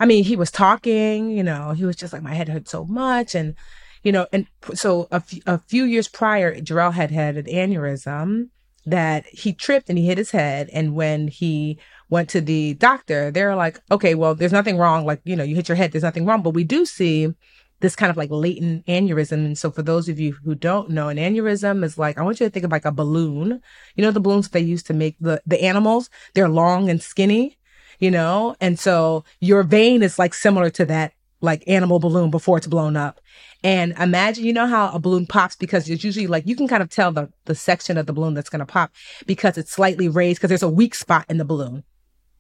[0.01, 2.85] i mean he was talking you know he was just like my head hurt so
[2.87, 3.55] much and
[4.03, 7.45] you know and p- so a few- a few years prior Jerrell had had an
[7.47, 8.49] aneurysm
[8.87, 11.79] that he tripped and he hit his head and when he
[12.09, 15.57] went to the doctor they're like okay well there's nothing wrong like you know you
[15.57, 17.35] hit your head there's nothing wrong but we do see
[17.81, 19.45] this kind of like latent aneurysm.
[19.45, 22.41] And so for those of you who don't know, an aneurysm is like, I want
[22.41, 23.61] you to think of like a balloon.
[23.95, 27.59] You know, the balloons they used to make the, the animals, they're long and skinny,
[27.99, 28.57] you know?
[28.61, 32.97] And so your vein is like similar to that like animal balloon before it's blown
[32.97, 33.21] up.
[33.63, 36.83] And imagine, you know how a balloon pops because it's usually like, you can kind
[36.83, 38.93] of tell the, the section of the balloon that's going to pop
[39.27, 41.85] because it's slightly raised because there's a weak spot in the balloon.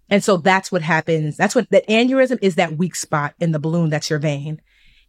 [0.09, 1.36] And so that's what happens.
[1.36, 3.90] That's what that aneurysm is that weak spot in the balloon.
[3.90, 4.61] That's your vein.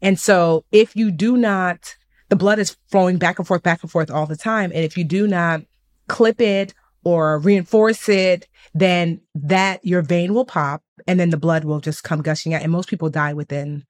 [0.02, 1.96] And so if you do not,
[2.30, 4.72] the blood is flowing back and forth, back and forth all the time.
[4.74, 5.62] And if you do not
[6.08, 6.74] clip it
[7.04, 8.48] or reinforce it,
[8.80, 12.62] then that your vein will pop and then the blood will just come gushing out.
[12.62, 13.86] And most people die within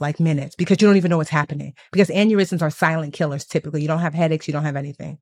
[0.00, 3.44] like minutes because you don't even know what's happening because aneurysms are silent killers.
[3.44, 4.46] Typically you don't have headaches.
[4.46, 5.18] You don't have anything.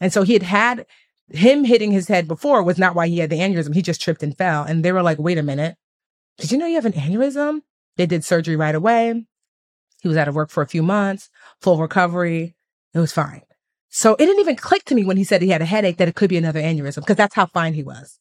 [0.00, 0.86] And so he had had
[1.28, 3.74] him hitting his head before was not why he had the aneurysm.
[3.74, 4.62] He just tripped and fell.
[4.62, 5.76] And they were like, wait a minute.
[6.38, 7.62] Did you know you have an aneurysm?
[7.96, 9.26] They did surgery right away.
[10.02, 11.30] He was out of work for a few months,
[11.60, 12.54] full recovery.
[12.94, 13.42] It was fine.
[13.88, 16.08] So it didn't even click to me when he said he had a headache that
[16.08, 18.18] it could be another aneurysm because that's how fine he was,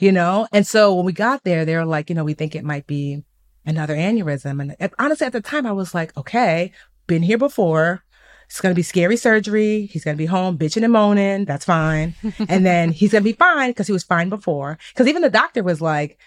[0.00, 0.48] you know?
[0.52, 2.86] And so when we got there, they were like, you know, we think it might
[2.86, 3.22] be
[3.64, 4.60] another aneurysm.
[4.60, 6.72] And at- honestly, at the time, I was like, okay,
[7.06, 8.02] been here before.
[8.46, 9.86] It's going to be scary surgery.
[9.86, 11.44] He's going to be home bitching and moaning.
[11.44, 12.16] That's fine.
[12.48, 14.76] and then he's going to be fine because he was fine before.
[14.92, 16.18] Because even the doctor was like,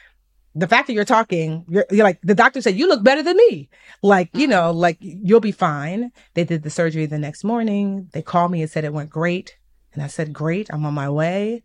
[0.56, 3.36] the fact that you're talking, you're, you're like, the doctor said, you look better than
[3.36, 3.70] me.
[4.04, 4.52] Like, you mm-hmm.
[4.52, 6.12] know, like you'll be fine.
[6.36, 8.10] They did the surgery the next morning.
[8.14, 9.58] They called me and said it went great.
[9.94, 10.70] And I said, great.
[10.72, 11.64] I'm on my way.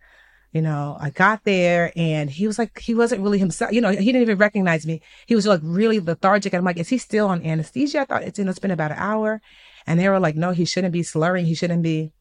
[0.53, 3.71] You know, I got there and he was like, he wasn't really himself.
[3.73, 5.03] You know, he didn't even recognize me.
[5.27, 6.53] He was like really lethargic.
[6.55, 8.01] And I'm like, is he still on anesthesia?
[8.01, 9.43] I thought it's, you know, it's been about an hour.
[9.87, 11.45] And they were like, no, he shouldn't be slurring.
[11.45, 12.13] He shouldn't be.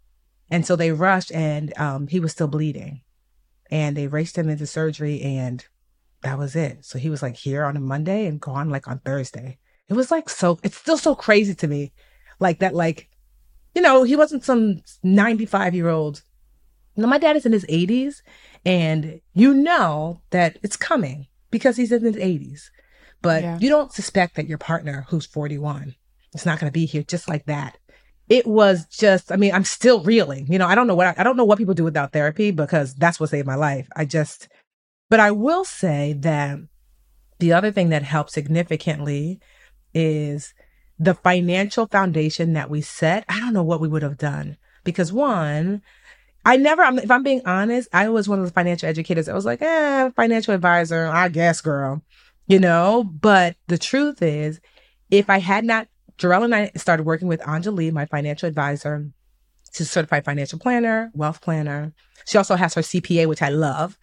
[0.49, 3.01] And so they rushed and um, he was still bleeding.
[3.71, 5.65] And they raced him into surgery and
[6.21, 6.84] that was it.
[6.84, 9.57] So he was like here on a Monday and gone like on Thursday.
[9.88, 11.93] It was like so, it's still so crazy to me.
[12.39, 13.09] Like that, like,
[13.73, 16.23] you know, he wasn't some 95 year old.
[16.97, 18.21] No, my dad is in his 80s
[18.65, 22.69] and you know that it's coming because he's in his 80s.
[23.21, 23.57] But Yeah.
[23.59, 25.95] you don't suspect that your partner who's 41
[26.33, 27.77] is not going to be here just like that.
[28.29, 30.51] It was just, I mean, I'm still reeling.
[30.51, 32.51] You know, I don't know what, I, I don't know what people do without therapy
[32.51, 33.87] because that's what saved my life.
[33.95, 34.49] I just,
[35.09, 36.59] but I will say that
[37.39, 39.39] the other thing that helped significantly
[39.93, 40.53] is
[40.99, 43.23] the financial foundation that we set.
[43.29, 45.81] I don't know what we would have done because one,
[46.47, 49.27] I never, I'm, if I'm being honest, I was one of the financial educators.
[49.27, 52.01] I was like, eh, financial advisor, I guess, girl,
[52.47, 54.61] you know, but the truth is,
[55.11, 59.09] if I had not, Jerrell and I started working with Anjali, my financial advisor,
[59.73, 61.91] she's a certified financial planner, wealth planner.
[62.25, 63.97] She also has her CPA, which I love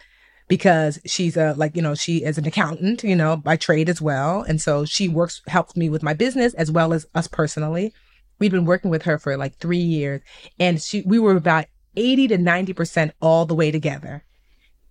[0.46, 4.02] because she's a like you know she is an accountant you know by trade as
[4.02, 7.94] well and so she works helps me with my business as well as us personally
[8.38, 10.20] we've been working with her for like three years
[10.60, 11.64] and she we were about
[11.96, 14.24] 80 to 90 percent all the way together.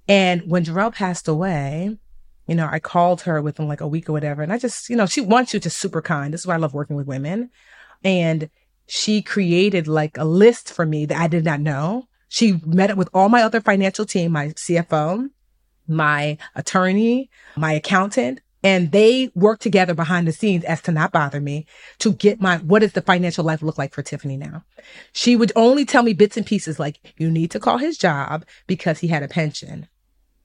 [0.07, 1.97] And when Jerrell passed away
[2.45, 4.97] you know i called her within like a week or whatever and i just you
[4.97, 6.33] know she wants you to super kind.
[6.33, 7.49] This is why i love working with women.
[8.03, 8.49] And
[8.85, 12.07] she created like a list for me that i did not know.
[12.27, 15.29] She met it with all my other financial team my cfo
[15.87, 21.41] my attorney, my accountant, and they work together behind the scenes as to not bother
[21.41, 21.65] me
[21.99, 24.63] to get my what does the financial life look like for Tiffany now.
[25.11, 28.45] She would only tell me bits and pieces like you need to call his job
[28.67, 29.87] because he had a pension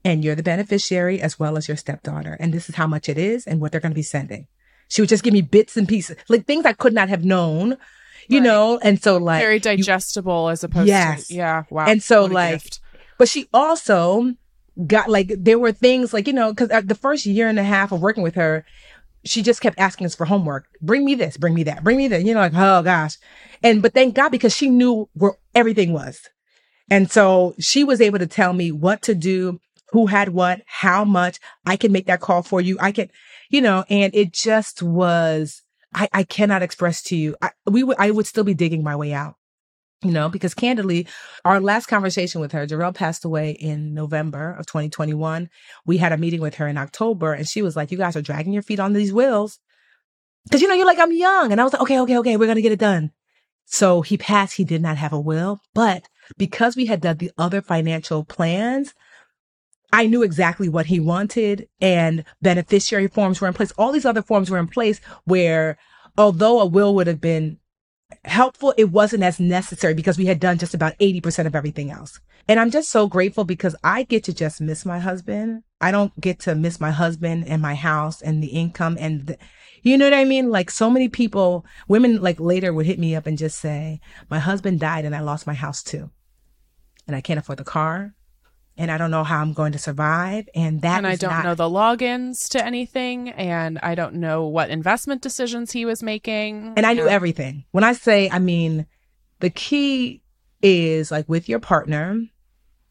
[0.05, 3.19] and you're the beneficiary as well as your stepdaughter and this is how much it
[3.19, 4.47] is and what they're going to be sending.
[4.89, 7.77] She would just give me bits and pieces like things I could not have known,
[8.29, 8.45] you Right.
[8.45, 11.29] know, and so like Very you- digestible as opposed Yes.
[11.29, 11.87] to yeah, wow.
[11.87, 12.81] And so, like, gift.
[13.19, 14.35] but she also
[14.87, 17.65] got like there were things like you know because uh, the first year and a
[17.65, 18.65] half of working with her
[19.25, 20.69] she just kept asking us for homework.
[20.81, 23.17] Bring me this bring me that bring me that you know like oh gosh.
[23.63, 26.29] And but thank god because she knew where everything was.
[26.91, 29.61] And so she was able to tell me what to do
[29.91, 31.41] who had what how much.
[31.67, 32.79] I can make that call for you.
[32.81, 33.11] I can
[33.51, 35.63] you know and it just was
[35.95, 37.37] i i cannot express to you.
[37.43, 39.35] I we would i would still be digging my way out
[40.03, 41.07] you know, because candidly,
[41.45, 45.51] our last conversation with her, Jerrell passed away in November of 2021.
[45.87, 48.23] We had a meeting with her in October and she was like, you guys are
[48.23, 49.59] dragging your feet on these wheels.
[50.51, 51.51] Cause you know, you're like, I'm young.
[51.51, 53.11] And I was like, okay, okay, okay, we're going to get it done.
[53.67, 54.55] So he passed.
[54.55, 58.95] He did not have a will, but because we had done the other financial plans,
[59.93, 63.73] I knew exactly what he wanted and beneficiary forms were in place.
[63.73, 65.77] All these other forms were in place where
[66.17, 67.59] although a will would have been
[68.29, 72.21] helpful, it wasn't as necessary because we had done just about 80% of everything else.
[72.49, 75.63] And I'm just so grateful because I get to just miss my husband.
[75.81, 79.39] I don't get to miss my husband and my house and the income and the,
[79.83, 80.51] you know what I mean?
[80.51, 84.01] Like so many people, women like later would hit me up and just say,
[84.31, 86.11] my husband died and I lost my house too.
[87.07, 88.15] And I can't afford the car.
[88.79, 90.49] And I don't know how I'm going to survive.
[90.55, 94.47] And that and I don't not- know the logins to anything, and I don't know
[94.47, 96.75] what investment decisions he was making.
[96.77, 97.65] And I knew everything.
[97.73, 98.87] When I say, I mean,
[99.41, 100.23] the key
[100.63, 102.21] is like with your partner,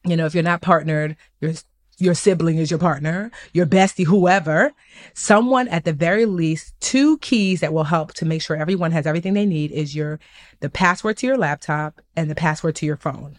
[0.05, 1.53] you know, if you're not partnered, your
[1.99, 4.71] your sibling is your partner, your bestie, whoever,
[5.15, 9.07] someone at the very least, two keys that will help to make sure everyone has
[9.07, 10.19] everything they need is your
[10.59, 13.37] the password to your laptop and the password to your phone.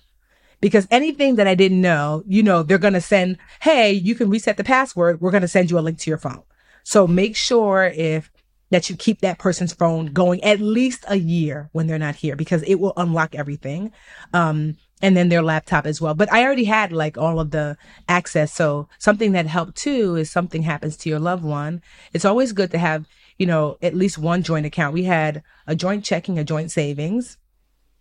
[0.61, 4.29] Because anything that I didn't know, you know, they're going to send, hey, you can
[4.29, 5.21] reset the password.
[5.21, 6.43] We're going to send you a link to your phone.
[6.83, 8.31] So make sure if
[8.71, 12.37] that you keep that person's phone going at least a year when they're not here
[12.37, 13.93] because it will unlock everything.
[14.35, 16.15] Um, and then their laptop as well.
[16.15, 17.77] But I already had like all of the
[18.09, 18.53] access.
[18.53, 21.83] So something that helped too is something happens to your loved one.
[22.13, 23.07] It's always good to have,
[23.39, 24.95] you know, at least one joint account.
[24.95, 27.37] We had a joint checking, a joint savings,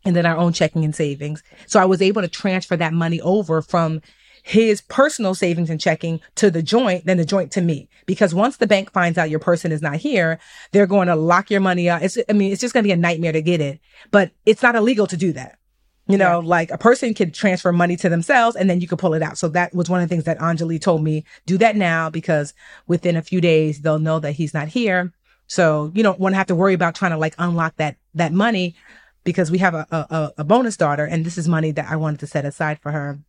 [0.08, 1.44] and then our own checking and savings.
[1.68, 4.02] So I was able to transfer that money over from
[4.42, 7.90] his personal savings and checking to the joint, then the joint to me.
[8.06, 10.40] Because once the bank finds out your person is not here,
[10.72, 12.04] they're going to lock your money out.
[12.04, 14.64] It's, I mean, it's just going to be a nightmare to get it, but it's
[14.64, 15.60] not illegal to do that.
[16.08, 19.14] You know, like a person could transfer money to themselves and then you could pull
[19.14, 19.38] it out.
[19.38, 22.54] So that was one of the things that Anjali told me, do that now because
[22.88, 25.12] within a few days they'll know that he's not here.
[25.48, 28.32] So you don't want to have to worry about trying to like unlock that, that
[28.32, 28.78] money
[29.28, 32.22] because we have a, a, a bonus daughter and this is money that I wanted
[32.22, 33.20] to set aside for her.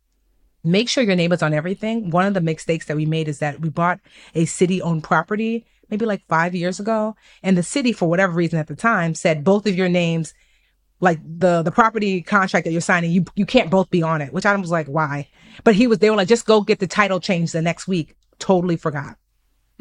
[0.63, 2.09] Make sure your name is on everything.
[2.09, 3.99] One of the mistakes that we made is that we bought
[4.33, 7.17] a city owned property maybe like five years ago.
[7.43, 10.33] And the city, for whatever reason at the time, said both of your names
[11.01, 14.31] like the the property contract that you're signing, you you can't both be on it.
[14.31, 15.27] Which I was like, why?
[15.65, 18.15] But he was they were like, just go get the title changed the next week.
[18.37, 19.17] Totally forgot.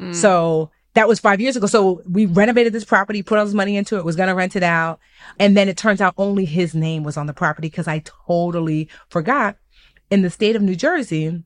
[0.01, 0.15] Mm.
[0.15, 1.69] So that was five years ago.
[1.69, 4.65] So we renovated this property, put all this money into it, was gonna rent it
[4.65, 4.99] out,
[5.39, 8.89] and then it turns out only his name was on the property because I totally
[9.09, 9.59] forgot.
[10.11, 11.45] In the state of New Jersey,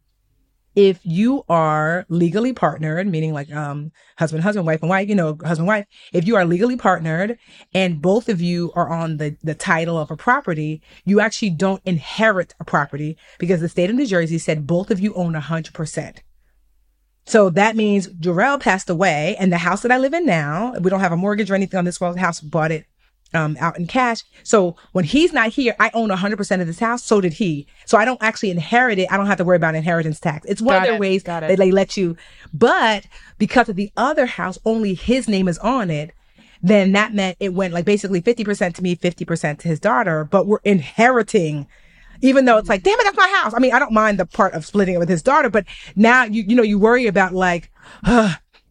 [0.75, 5.37] if you are legally partnered, meaning like um husband, husband, wife, and wife, you know,
[5.45, 5.85] husband, wife,
[6.15, 7.37] if you are legally partnered
[7.75, 11.83] and both of you are on the, the title of a property, you actually don't
[11.85, 15.75] inherit a property because the state of New Jersey said both of you own hundred
[15.75, 16.23] percent.
[17.25, 20.91] So that means Jerrell passed away and the house that I live in now, we
[20.91, 22.87] don't have a mortgage or anything on this house, bought it
[23.35, 24.23] um, out in cash.
[24.43, 27.03] So when he's not here, I own 100% of this house.
[27.03, 27.67] So did he.
[27.87, 29.11] So I don't actually inherit it.
[29.11, 30.47] I don't have to worry about inheritance tax.
[30.47, 31.01] It's one Got of their it.
[31.01, 31.49] ways Got it.
[31.49, 32.17] that they let you.
[32.53, 33.07] But
[33.39, 36.13] because of the other house, only his name is on it.
[36.63, 40.47] Then that meant it went like basically 50% to me, 50% to his daughter, but
[40.47, 41.67] we're inheriting
[42.23, 43.53] even though it's like, damn it, that's my house.
[43.55, 45.67] I mean, I don't mind the part of splitting it with his daughter, but
[45.97, 47.71] now you, you know, you worry about like,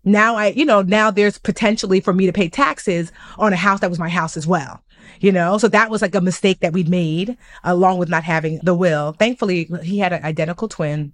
[0.03, 3.81] now I, you know, now there's potentially for me to pay taxes on a house
[3.81, 4.81] that was my house as well.
[5.19, 8.59] You know, so that was like a mistake that we'd made along with not having
[8.63, 9.11] the will.
[9.11, 11.13] Thankfully, he had an identical twin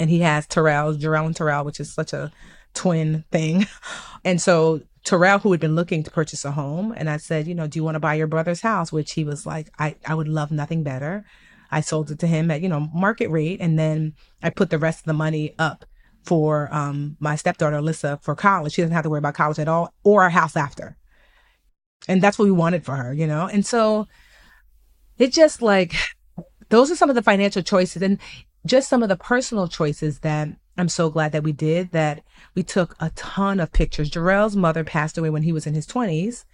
[0.00, 2.32] and he has Terrell, Jerrell and Terrell, which is such a
[2.72, 3.66] twin thing.
[4.24, 7.54] And so Terrell, who had been looking to purchase a home, and I said, you
[7.54, 8.90] know, do you want to buy your brother's house?
[8.90, 11.24] Which he was like, I, I would love nothing better.
[11.76, 13.60] I sold it to him at, you know, market rate.
[13.60, 15.84] And then I put the rest of the money up
[16.24, 18.72] for um, my stepdaughter, Alyssa, for college.
[18.72, 20.96] She doesn't have to worry about college at all or a house after.
[22.08, 23.46] And that's what we wanted for her, you know?
[23.46, 24.06] And so
[25.18, 25.94] it just like,
[26.70, 28.18] those are some of the financial choices and
[28.64, 30.48] just some of the personal choices that
[30.78, 32.22] I'm so glad that we did that
[32.54, 34.10] we took a ton of pictures.
[34.10, 36.46] Jerrell's mother passed away when he was in his 20s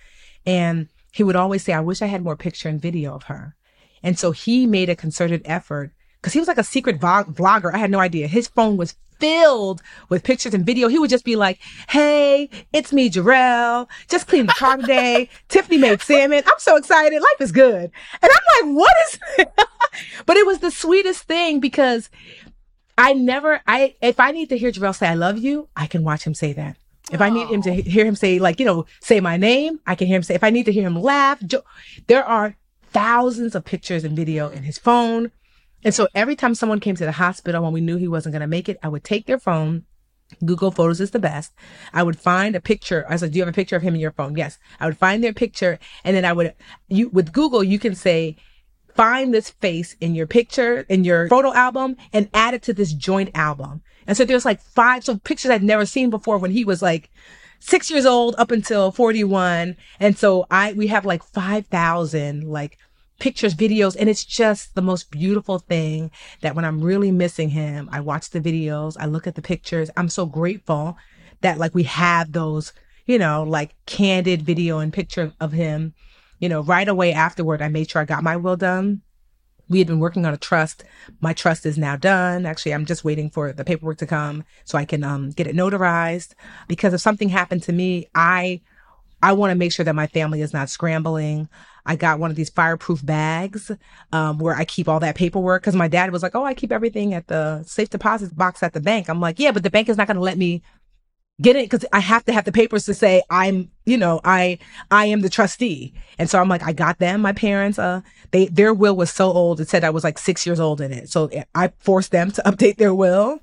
[0.44, 3.54] and he would always say, I wish I had more picture and video of her.
[4.02, 7.72] And so he made a concerted effort because he was like a secret vlog- vlogger.
[7.74, 8.26] I had no idea.
[8.28, 10.88] His phone was filled with pictures and video.
[10.88, 13.88] He would just be like, Hey, it's me, Jerrell.
[14.08, 15.28] Just cleaned the car today.
[15.48, 16.42] Tiffany made salmon.
[16.44, 17.22] I'm so excited.
[17.22, 17.90] Life is good.
[18.20, 19.46] And I'm like, what is,
[20.26, 22.10] but it was the sweetest thing because
[22.98, 26.02] I never, I, if I need to hear Jerrell say, I love you, I can
[26.02, 26.76] watch him say that.
[27.10, 29.94] If I need him to hear him say, like, you know, say my name, I
[29.94, 31.64] can hear him say, if I need to hear him laugh, jo-
[32.06, 32.56] there are
[32.92, 35.32] thousands of pictures and video in his phone.
[35.84, 38.40] And so every time someone came to the hospital when we knew he wasn't going
[38.40, 39.84] to make it, I would take their phone
[40.44, 41.52] Google Photos is the best.
[41.92, 43.04] I would find a picture.
[43.08, 44.58] I said, "Do you have a picture of him in your phone?" Yes.
[44.80, 46.54] I would find their picture, and then I would
[46.88, 48.36] you with Google you can say,
[48.94, 52.92] "Find this face in your picture in your photo album and add it to this
[52.92, 56.64] joint album." And so there's like five so pictures I'd never seen before when he
[56.64, 57.10] was like
[57.62, 59.76] six years old up until 41.
[60.00, 62.78] And so I we have like five thousand like
[63.18, 66.10] pictures, videos, and it's just the most beautiful thing
[66.40, 69.90] that when I'm really missing him, I watch the videos, I look at the pictures.
[69.96, 70.96] I'm so grateful
[71.40, 72.72] that like we have those,
[73.06, 75.94] you know, like candid video and picture of him.
[76.40, 79.02] You know, right away afterward, I made sure I got my will done.
[79.72, 80.84] We had been working on a trust.
[81.20, 82.44] My trust is now done.
[82.44, 85.56] Actually, I'm just waiting for the paperwork to come so I can um, get it
[85.56, 86.34] notarized.
[86.68, 88.60] Because if something happened to me, I
[89.22, 91.48] I want to make sure that my family is not scrambling.
[91.86, 93.70] I got one of these fireproof bags
[94.12, 96.70] um, where I keep all that paperwork because my dad was like, "Oh, I keep
[96.70, 99.88] everything at the safe deposit box at the bank." I'm like, "Yeah, but the bank
[99.88, 100.62] is not going to let me
[101.42, 104.58] get it because I have to have the papers to say I'm, you know, I
[104.90, 107.20] I am the trustee." And so I'm like, I got them.
[107.20, 109.60] My parents, uh, they their will was so old.
[109.60, 112.42] It said I was like six years old in it, so I forced them to
[112.46, 113.40] update their will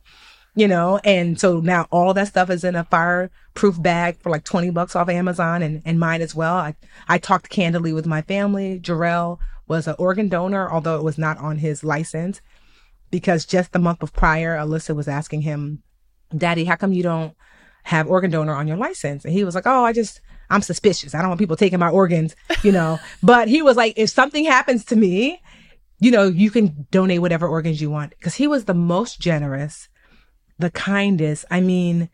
[0.55, 4.43] you know, and so now all that stuff is in a fireproof bag for like
[4.43, 6.55] 20 bucks off Amazon and, and mine as well.
[6.55, 6.75] I,
[7.07, 8.79] I talked candidly with my family.
[8.79, 9.37] Jerrell
[9.67, 12.41] was an organ donor, although it was not on his license
[13.11, 15.81] because just the month of prior, Alyssa was asking him,
[16.35, 17.35] daddy, how come you don't
[17.83, 19.25] have organ donor on your license?
[19.25, 21.13] And he was like, oh, I just, I'm suspicious.
[21.13, 24.45] I don't want people taking my organs, you know, but he was like, if something
[24.45, 25.41] happens to me,
[25.99, 29.89] you know, you can donate whatever organs you want because he was the most generous
[30.59, 31.45] the kindest.
[31.49, 32.09] I mean,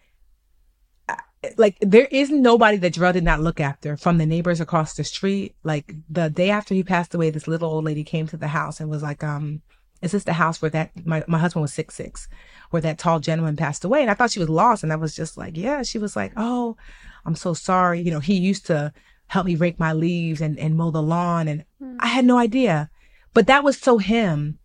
[1.58, 5.04] like there is nobody that Jerrell did not look after from the neighbors across the
[5.04, 5.56] street.
[5.64, 8.80] Like the day after he passed away, this little old lady came to the house
[8.80, 9.62] and was like, um,
[10.06, 12.28] is this the house where that my, my husband was six six,
[12.70, 14.02] where that tall gentleman passed away?
[14.02, 14.84] And I thought she was lost.
[14.84, 16.78] And I was just like, yeah, she was like, Oh,
[17.26, 18.02] I'm so sorry.
[18.02, 18.94] You know, he used to
[19.28, 21.48] help me rake my leaves and, and mow the lawn.
[21.48, 21.98] And mm.
[22.00, 22.90] I had no idea.
[23.34, 24.60] But that was so him.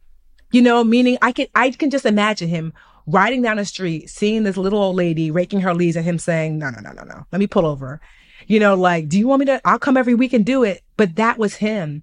[0.53, 2.73] You know, meaning I can I can just imagine him
[3.07, 6.59] riding down the street, seeing this little old lady raking her leaves and him saying,
[6.59, 8.01] no, no, no, no, no, let me pull over.
[8.47, 10.83] You know, like, do you want me to, I'll come every week and do it.
[10.97, 12.03] But that was him.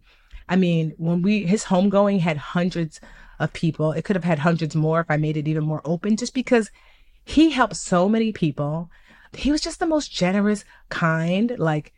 [0.50, 3.02] I mean, when we, his homegoing had hundreds
[3.40, 3.92] of people.
[3.92, 6.72] It could have had hundreds more if I made it even more open just because
[7.24, 8.90] he helped so many people.
[9.34, 11.94] He was just the most generous, kind, like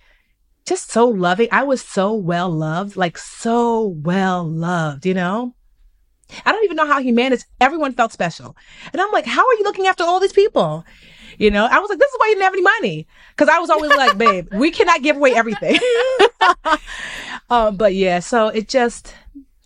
[0.66, 1.48] just so loving.
[1.52, 5.56] I was so well loved, like so well loved, you know?
[6.46, 7.46] I don't even know how he managed.
[7.60, 8.56] Everyone felt special.
[8.94, 10.86] And I'm like, how are you looking after all these people?
[11.38, 13.08] You know, I was like, this is why you didn't have any money.
[13.38, 15.80] Cause I was always like, babe, we cannot give away everything.
[17.50, 19.14] um, but yeah, so it just,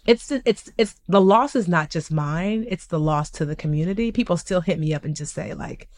[0.06, 2.66] it's, it's, it's, the loss is not just mine.
[2.70, 4.12] It's the loss to the community.
[4.12, 5.89] People still hit me up and just say like,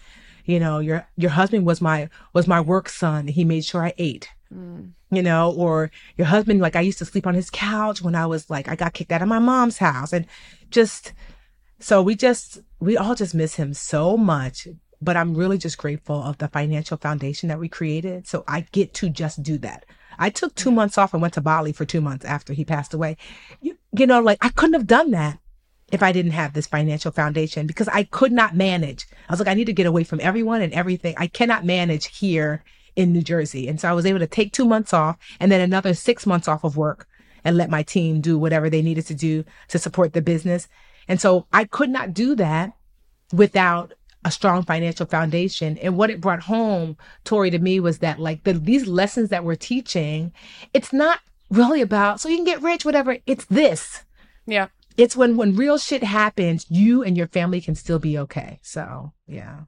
[0.46, 3.28] you know, your, your husband was my, was my work son.
[3.28, 4.30] He made sure I ate.
[4.54, 4.92] Mm.
[5.12, 8.26] You know, or your husband, like I used to sleep on his couch when I
[8.26, 10.26] was like, I got kicked out of my mom's house and
[10.70, 11.14] just,
[11.80, 14.68] so we just, we all just miss him so much.
[15.02, 18.28] But I'm really just grateful of the financial foundation that we created.
[18.28, 19.86] So I get to just do that.
[20.18, 22.94] I took two months off and went to Bali for two months after he passed
[22.94, 23.18] away.
[23.62, 25.40] You, you know, like I couldn't have done that
[25.92, 29.06] if I didn't have this financial foundation because I could not manage.
[29.30, 31.16] I was like, I need to get away from everyone and everything.
[31.18, 32.64] I cannot manage here
[32.96, 33.68] in New Jersey.
[33.68, 36.48] And so I was able to take two months off and then another six months
[36.48, 37.08] off of work
[37.44, 40.68] and let my team do whatever they needed to do to support the business.
[41.08, 42.74] And so I could not do that
[43.32, 43.94] without
[44.24, 45.78] a strong financial foundation.
[45.78, 49.44] And what it brought home, Tori, to me was that like the, these lessons that
[49.44, 50.34] we're teaching,
[50.74, 51.20] it's not
[51.50, 53.18] really about so you can get rich, whatever.
[53.26, 54.04] It's this.
[54.46, 54.68] Yeah.
[54.98, 58.60] It's when when real shit happens, you and your family can still be okay.
[58.62, 59.62] So yeah.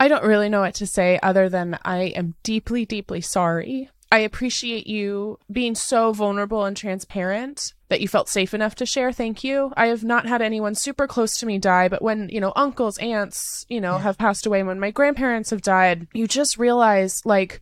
[0.00, 3.90] I don't really know what to say other than I am deeply, deeply sorry.
[4.10, 9.12] I appreciate you being so vulnerable and transparent that you felt safe enough to share.
[9.12, 9.72] Thank you.
[9.76, 12.96] I have not had anyone super close to me die, but when, you know, uncles,
[12.98, 14.02] aunts, you know, yeah.
[14.02, 17.60] have passed away, when my grandparents have died, you just realize, like,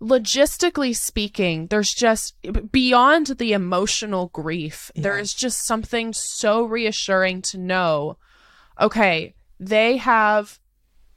[0.00, 2.34] logistically speaking, there's just
[2.72, 5.02] beyond the emotional grief, yeah.
[5.02, 8.16] there is just something so reassuring to know
[8.80, 10.58] okay, they have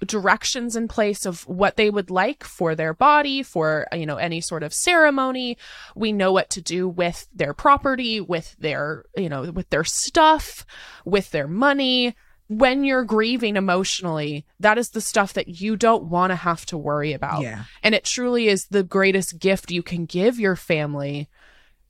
[0.05, 4.41] directions in place of what they would like for their body, for, you know, any
[4.41, 5.57] sort of ceremony.
[5.95, 10.65] We know what to do with their property, with their, you know, with their stuff,
[11.05, 12.15] with their money.
[12.47, 16.77] When you're grieving emotionally, that is the stuff that you don't want to have to
[16.77, 17.41] worry about.
[17.41, 17.63] Yeah.
[17.81, 21.29] And it truly is the greatest gift you can give your family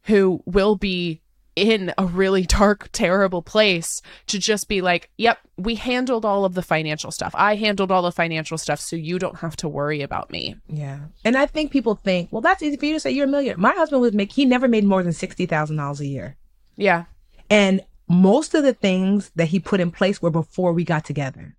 [0.03, 1.21] who will be
[1.55, 6.53] in a really dark, terrible place to just be like, yep, we handled all of
[6.53, 7.33] the financial stuff.
[7.35, 10.55] I handled all the financial stuff, so you don't have to worry about me.
[10.67, 10.99] Yeah.
[11.23, 13.57] And I think people think, well, that's easy for you to say you're a millionaire.
[13.57, 16.37] My husband was make he never made more than sixty thousand dollars a year.
[16.75, 17.05] Yeah.
[17.49, 17.81] And
[18.13, 21.55] most of the things that he put in place were before we got together.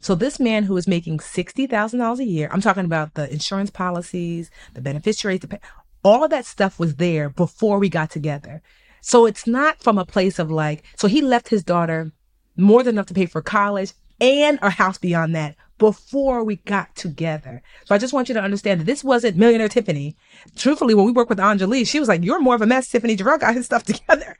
[0.00, 3.30] So this man who was making sixty thousand dollars a year, I'm talking about the
[3.32, 5.58] insurance policies, the beneficiaries, the,
[6.02, 8.60] all of that stuff was there before we got together.
[9.00, 12.12] So it's not from a place of like, so he left his daughter
[12.56, 16.94] more than enough to pay for college and a house beyond that before we got
[16.94, 17.62] together.
[17.84, 20.16] So I just want you to understand that this wasn't Millionaire Tiffany.
[20.56, 23.16] Truthfully, when we worked with Anjali, she was like, you're more of a mess, Tiffany.
[23.16, 24.36] Jerrell got his stuff together,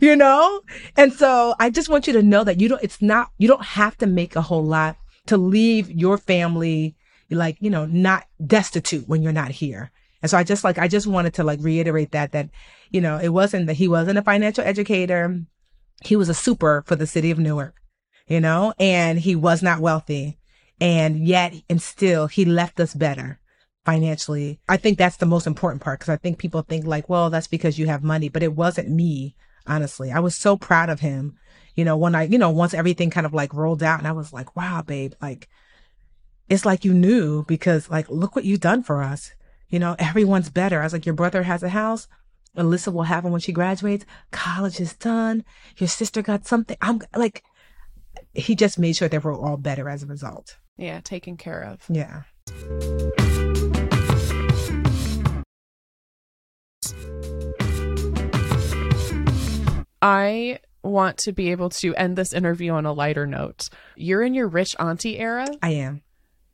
[0.00, 0.62] you know?
[0.96, 3.64] And so I just want you to know that you don't, it's not, you don't
[3.64, 4.96] have to make a whole lot
[5.26, 6.96] to leave your family
[7.30, 9.90] like, you know, not destitute when you're not here.
[10.22, 12.48] And so I just like, I just wanted to like reiterate that, that,
[12.90, 15.40] you know, it wasn't that he wasn't a financial educator.
[16.04, 17.74] He was a super for the city of Newark,
[18.26, 20.38] you know, and he was not wealthy.
[20.80, 23.40] And yet, and still, he left us better
[23.84, 24.60] financially.
[24.68, 27.48] I think that's the most important part because I think people think like, well, that's
[27.48, 29.34] because you have money, but it wasn't me,
[29.68, 30.10] honestly.
[30.10, 31.36] I was so proud of him,
[31.74, 34.12] you know, when I, you know, once everything kind of like rolled out and I
[34.12, 35.48] was like, wow, babe, like,
[36.48, 39.32] it's like you knew because like, look what you've done for us.
[39.68, 40.80] You know, everyone's better.
[40.80, 42.08] I was like, your brother has a house.
[42.56, 44.06] Alyssa will have one when she graduates.
[44.30, 45.44] College is done.
[45.76, 46.76] Your sister got something.
[46.80, 47.44] I'm like,
[48.32, 50.56] he just made sure that we're all better as a result.
[50.76, 51.84] Yeah, taken care of.
[51.90, 52.22] Yeah.
[60.00, 63.68] I want to be able to end this interview on a lighter note.
[63.96, 65.46] You're in your rich auntie era.
[65.62, 66.02] I am.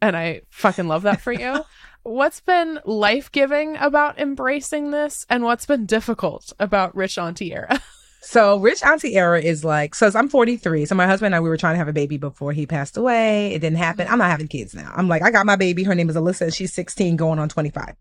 [0.00, 1.64] And I fucking love that for you.
[2.04, 7.80] what's been life giving about embracing this and what's been difficult about Rich Auntie era?
[8.26, 10.86] So Rich Auntie era is like, so I'm 43.
[10.86, 12.96] So my husband and I, we were trying to have a baby before he passed
[12.96, 13.52] away.
[13.52, 14.06] It didn't happen.
[14.06, 14.12] Mm-hmm.
[14.14, 14.90] I'm not having kids now.
[14.96, 15.84] I'm like, I got my baby.
[15.84, 17.94] Her name is Alyssa and she's 16 going on 25.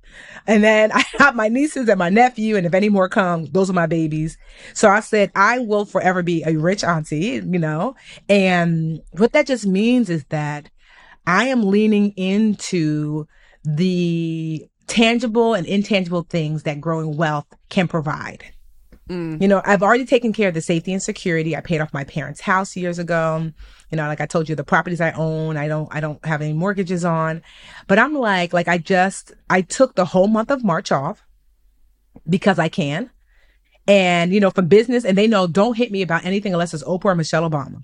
[0.47, 2.55] And then I have my nieces and my nephew.
[2.55, 4.37] And if any more come, those are my babies.
[4.73, 7.95] So I said, I will forever be a rich auntie, you know,
[8.29, 10.69] and what that just means is that
[11.27, 13.27] I am leaning into
[13.65, 18.43] the tangible and intangible things that growing wealth can provide.
[19.09, 19.41] Mm.
[19.41, 21.55] You know, I've already taken care of the safety and security.
[21.55, 23.51] I paid off my parents' house years ago.
[23.91, 26.41] You know, like I told you, the properties I own, I don't, I don't have
[26.41, 27.43] any mortgages on.
[27.87, 31.23] But I'm like, like I just, I took the whole month of March off
[32.27, 33.09] because I can.
[33.85, 36.83] And, you know, for business, and they know don't hit me about anything unless it's
[36.83, 37.83] Oprah or Michelle Obama.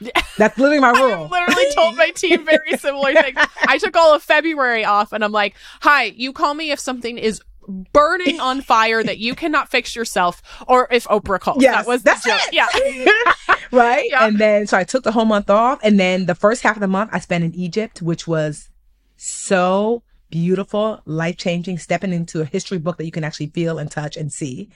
[0.38, 1.28] That's literally my rule.
[1.32, 3.38] I literally told my team very similar things.
[3.66, 7.18] I took all of February off and I'm like, hi, you call me if something
[7.18, 11.62] is burning on fire that you cannot fix yourself or if Oprah calls.
[11.62, 12.40] Yes, that was that's joke.
[12.52, 12.54] It.
[12.54, 13.54] Yeah.
[13.72, 14.08] right.
[14.10, 14.26] Yeah.
[14.26, 15.78] And then, so I took the whole month off.
[15.82, 18.70] And then the first half of the month I spent in Egypt, which was
[19.16, 23.90] so beautiful, life changing, stepping into a history book that you can actually feel and
[23.90, 24.70] touch and see.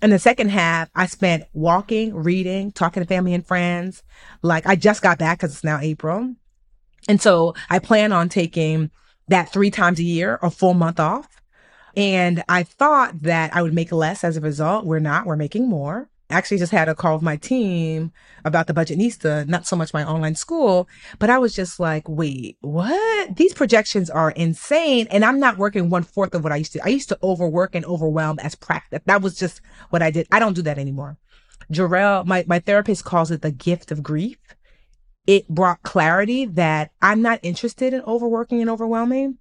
[0.00, 4.02] And the second half, I spent walking, reading, talking to family and friends.
[4.42, 6.34] Like I just got back because it's now April.
[7.08, 8.90] And so I plan on taking
[9.28, 11.28] that three times a year, a full month off.
[11.96, 14.86] And I thought that I would make less as a result.
[14.86, 18.12] We're not, we're making more actually just had a call with my team
[18.44, 20.88] about the Budgetnista, not so much my online school,
[21.18, 23.36] but I was just like, wait, what?
[23.36, 25.06] These projections are insane.
[25.10, 26.84] And I'm not working one fourth of what I used to.
[26.84, 29.00] I used to overwork and overwhelm as practice.
[29.06, 29.60] That was just
[29.90, 30.26] what I did.
[30.30, 31.18] I don't do that anymore.
[31.72, 34.38] Jerrell, my, my therapist calls it the gift of grief.
[35.26, 39.38] It brought clarity that I'm not interested in overworking and overwhelming,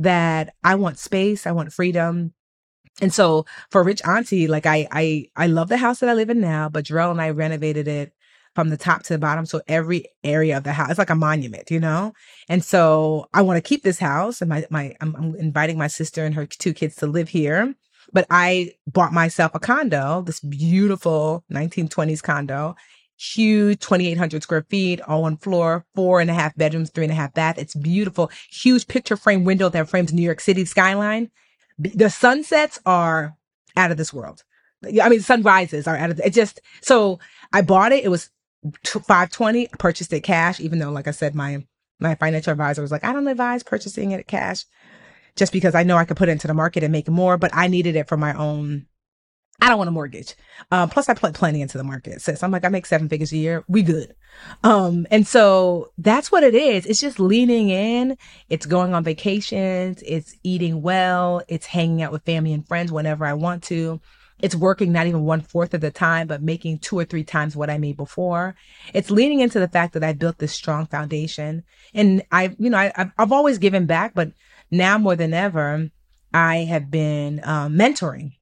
[0.00, 1.46] that I want space.
[1.46, 2.34] I want freedom.
[3.00, 6.30] And so for Rich Auntie, like I I I love the house that I live
[6.30, 8.12] in now, but Jerrell and I renovated it
[8.54, 9.46] from the top to the bottom.
[9.46, 12.12] So every area of the house, it's like a monument, you know?
[12.48, 15.86] And so I want to keep this house and my, my, I'm, I'm, inviting my
[15.86, 17.74] sister and her two kids to live here.
[18.12, 22.74] But I bought myself a condo, this beautiful 1920s condo,
[23.20, 27.16] huge 2,800 square feet, all one floor, four and a half bedrooms, three and a
[27.16, 27.58] half bath.
[27.58, 28.30] It's beautiful.
[28.50, 31.30] Huge picture frame window that frames New York City skyline
[31.80, 33.36] the sunsets are
[33.76, 34.44] out of this world.
[35.02, 36.32] I mean, sunrises are out of it.
[36.32, 37.18] Just so
[37.52, 38.04] I bought it.
[38.04, 38.30] It was
[38.84, 39.68] five twenty.
[39.78, 41.64] Purchased it cash, even though, like I said, my
[41.98, 44.64] my financial advisor was like, I don't advise purchasing it cash,
[45.36, 47.36] just because I know I could put it into the market and make more.
[47.36, 48.86] But I needed it for my own
[49.60, 50.34] I don't want a mortgage.
[50.70, 52.22] Um, plus I put plenty into the market.
[52.22, 53.64] So, so I'm like, I make seven figures a year.
[53.68, 54.14] We good.
[54.64, 56.86] Um, and so that's what it is.
[56.86, 58.16] It's just leaning in.
[58.48, 60.02] It's going on vacations.
[60.06, 61.42] It's eating well.
[61.48, 64.00] It's hanging out with family and friends whenever I want to.
[64.42, 67.54] It's working not even one fourth of the time, but making two or three times
[67.54, 68.54] what I made before.
[68.94, 72.78] It's leaning into the fact that I built this strong foundation and I, you know,
[72.78, 74.32] I, I've always given back, but
[74.70, 75.90] now more than ever,
[76.32, 78.32] I have been um, mentoring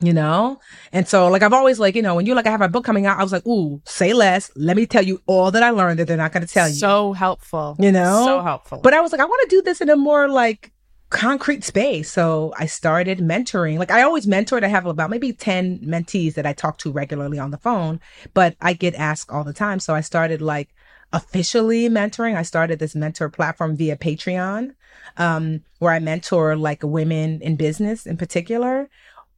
[0.00, 0.60] you know?
[0.92, 2.84] And so like I've always like, you know, when you're like, I have a book
[2.84, 4.50] coming out, I was like, ooh, say less.
[4.54, 6.74] Let me tell you all that I learned that they're not going to tell you.
[6.74, 7.76] So helpful.
[7.78, 8.24] You know?
[8.26, 8.80] So helpful.
[8.82, 10.72] But I was like, I want to do this in a more like
[11.10, 12.10] concrete space.
[12.10, 13.78] So I started mentoring.
[13.78, 14.62] Like I always mentored.
[14.62, 18.00] I have about maybe 10 mentees that I talk to regularly on the phone,
[18.34, 19.80] but I get asked all the time.
[19.80, 20.68] So I started like
[21.12, 22.36] officially mentoring.
[22.36, 24.74] I started this mentor platform via Patreon,
[25.16, 28.88] um, where I mentor like women in business in particular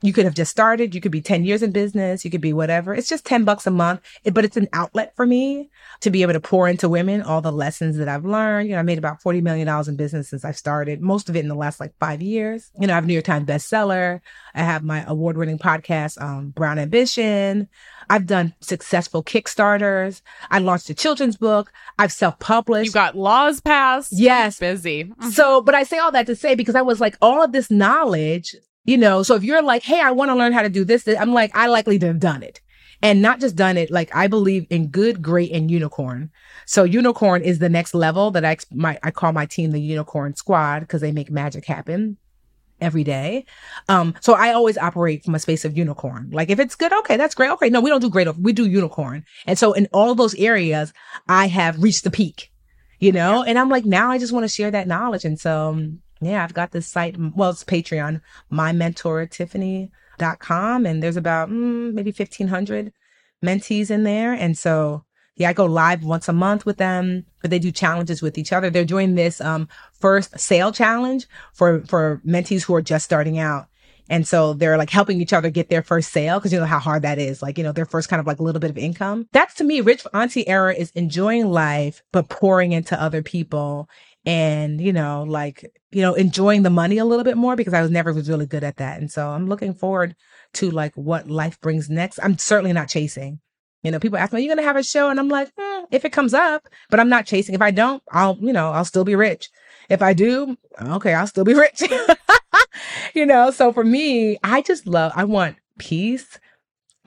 [0.02, 0.94] you could have just started.
[0.94, 2.24] You could be 10 years in business.
[2.24, 2.94] You could be whatever.
[2.94, 4.00] It's just 10 bucks a month,
[4.32, 5.70] but it's an outlet for me
[6.00, 8.68] to be able to pour into women all the lessons that I've learned.
[8.68, 11.40] You know, I made about $40 million in business since I started, most of it
[11.40, 12.70] in the last like five years.
[12.80, 14.20] You know, I have New York Times bestseller.
[14.54, 17.68] I have my award winning podcast, um, Brown Ambition.
[18.08, 20.22] I've done successful Kickstarters.
[20.50, 21.70] I launched a children's book.
[21.98, 22.86] I've self published.
[22.86, 24.12] You got laws passed.
[24.12, 24.58] Yes.
[24.58, 25.12] Busy.
[25.30, 27.70] So, but I say all that to say because I was like, all of this
[27.70, 30.84] knowledge you know, so if you're like, hey, I want to learn how to do
[30.84, 32.60] this, I'm like, I likely to have done it.
[33.02, 36.30] And not just done it, like I believe in good, great, and unicorn.
[36.66, 40.34] So unicorn is the next level that I my I call my team the unicorn
[40.36, 42.18] squad because they make magic happen
[42.80, 43.46] every day.
[43.88, 46.30] Um, so I always operate from a space of unicorn.
[46.32, 47.50] Like if it's good, okay, that's great.
[47.52, 48.28] Okay, no, we don't do great.
[48.36, 49.24] We do unicorn.
[49.46, 50.92] And so in all those areas,
[51.28, 52.50] I have reached the peak,
[52.98, 55.24] you know, and I'm like, now I just want to share that knowledge.
[55.24, 57.16] And so um, yeah, I've got this site.
[57.18, 60.86] Well, it's Patreon, my mentor Tiffany.com.
[60.86, 62.92] And there's about mm, maybe 1500
[63.44, 64.32] mentees in there.
[64.32, 65.04] And so,
[65.36, 68.52] yeah, I go live once a month with them, but they do challenges with each
[68.52, 68.68] other.
[68.68, 73.66] They're doing this, um, first sale challenge for, for mentees who are just starting out.
[74.10, 76.80] And so they're like helping each other get their first sale because you know how
[76.80, 77.42] hard that is.
[77.42, 79.28] Like, you know, their first kind of like a little bit of income.
[79.32, 83.88] That's to me, rich auntie era is enjoying life, but pouring into other people
[84.26, 87.82] and, you know, like, you know, enjoying the money a little bit more because I
[87.82, 89.00] was never was really good at that.
[89.00, 90.14] And so I'm looking forward
[90.54, 92.18] to like what life brings next.
[92.22, 93.40] I'm certainly not chasing.
[93.82, 95.08] You know, people ask me, are you going to have a show?
[95.08, 97.54] And I'm like, hmm, if it comes up, but I'm not chasing.
[97.54, 99.48] If I don't, I'll, you know, I'll still be rich.
[99.88, 101.82] If I do, okay, I'll still be rich.
[103.14, 106.38] you know, so for me, I just love, I want peace.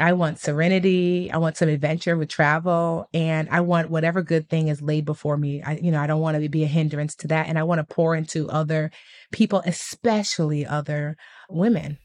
[0.03, 1.31] I want serenity.
[1.31, 5.37] I want some adventure with travel and I want whatever good thing is laid before
[5.37, 5.63] me.
[5.63, 7.47] I, you know, I don't want to be a hindrance to that.
[7.47, 8.91] And I want to pour into other
[9.31, 11.15] people, especially other
[11.49, 11.99] women.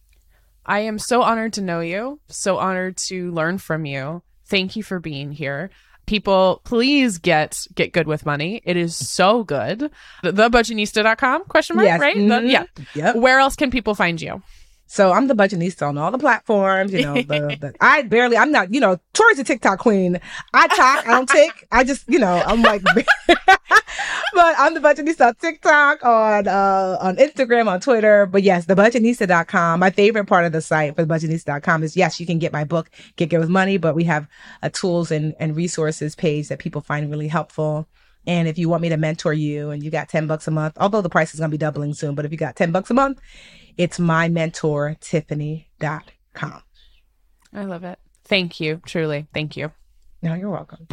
[0.64, 4.22] I am so honored to know you, so honored to learn from you.
[4.46, 5.70] Thank you for being here.
[6.06, 8.62] People, please get get good with money.
[8.64, 9.90] It is so good.
[10.22, 12.00] The, thebudgetnista.com question mark, yes.
[12.00, 12.16] right?
[12.16, 12.46] Mm-hmm.
[12.46, 12.64] The, yeah.
[12.94, 13.16] Yep.
[13.16, 14.40] Where else can people find you?
[14.90, 16.92] So I'm the budgetnista on all the platforms.
[16.94, 20.18] You know, the, the, I barely, I'm not, you know, Tori's a TikTok queen.
[20.54, 21.68] I talk, I don't tick.
[21.70, 23.04] I just, you know, I'm like, but
[24.36, 28.24] I'm the budgetnista on TikTok, on, uh, on Instagram, on Twitter.
[28.24, 29.78] But yes, the budgetnista.com.
[29.78, 32.64] My favorite part of the site for the budgetnista.com is yes, you can get my
[32.64, 34.26] book, Get Good with Money, but we have
[34.62, 37.86] a tools and, and resources page that people find really helpful.
[38.26, 40.76] And if you want me to mentor you and you got 10 bucks a month,
[40.78, 42.90] although the price is going to be doubling soon, but if you got 10 bucks
[42.90, 43.20] a month,
[43.78, 46.62] it's mymentortiffany.com.
[47.54, 47.98] I love it.
[48.24, 48.82] Thank you.
[48.84, 49.26] Truly.
[49.32, 49.72] Thank you.
[50.20, 50.86] No, you're welcome.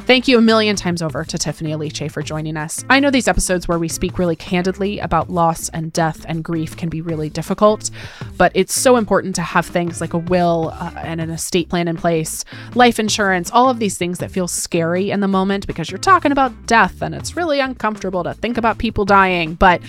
[0.00, 2.84] Thank you a million times over to Tiffany Aliche for joining us.
[2.88, 6.76] I know these episodes where we speak really candidly about loss and death and grief
[6.76, 7.90] can be really difficult,
[8.36, 11.86] but it's so important to have things like a will uh, and an estate plan
[11.86, 12.44] in place,
[12.74, 16.32] life insurance, all of these things that feel scary in the moment because you're talking
[16.32, 19.54] about death and it's really uncomfortable to think about people dying.
[19.54, 19.80] But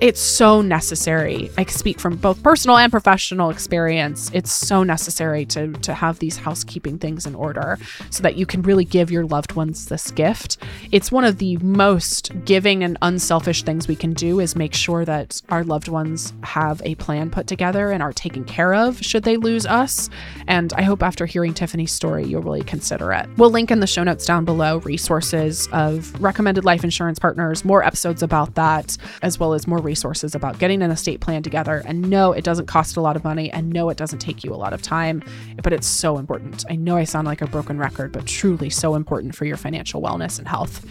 [0.00, 1.50] it's so necessary.
[1.58, 4.30] I speak from both personal and professional experience.
[4.32, 7.78] It's so necessary to to have these housekeeping things in order
[8.08, 10.56] so that you can really give your loved ones this gift.
[10.90, 15.04] It's one of the most giving and unselfish things we can do is make sure
[15.04, 19.24] that our loved ones have a plan put together and are taken care of should
[19.24, 20.08] they lose us.
[20.46, 23.28] And I hope after hearing Tiffany's story you'll really consider it.
[23.36, 27.84] We'll link in the show notes down below resources of recommended life insurance partners, more
[27.84, 31.82] episodes about that, as well as more resources about getting an estate plan together.
[31.84, 34.54] And no, it doesn't cost a lot of money, and no, it doesn't take you
[34.54, 35.20] a lot of time,
[35.64, 36.64] but it's so important.
[36.70, 40.00] I know I sound like a broken record, but truly so important for your financial
[40.00, 40.86] wellness and health.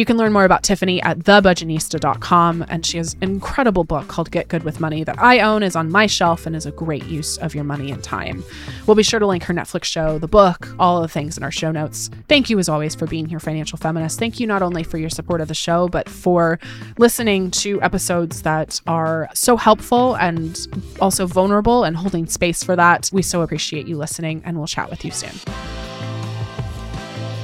[0.00, 4.30] You can learn more about Tiffany at thebudgetnista.com, and she has an incredible book called
[4.30, 7.04] Get Good with Money that I own, is on my shelf, and is a great
[7.04, 8.42] use of your money and time.
[8.86, 11.50] We'll be sure to link her Netflix show, the book, all the things in our
[11.50, 12.08] show notes.
[12.28, 14.18] Thank you, as always, for being here, Financial Feminist.
[14.18, 16.58] Thank you not only for your support of the show, but for
[16.96, 20.66] listening to episodes that are so helpful and
[20.98, 23.10] also vulnerable and holding space for that.
[23.12, 25.89] We so appreciate you listening, and we'll chat with you soon.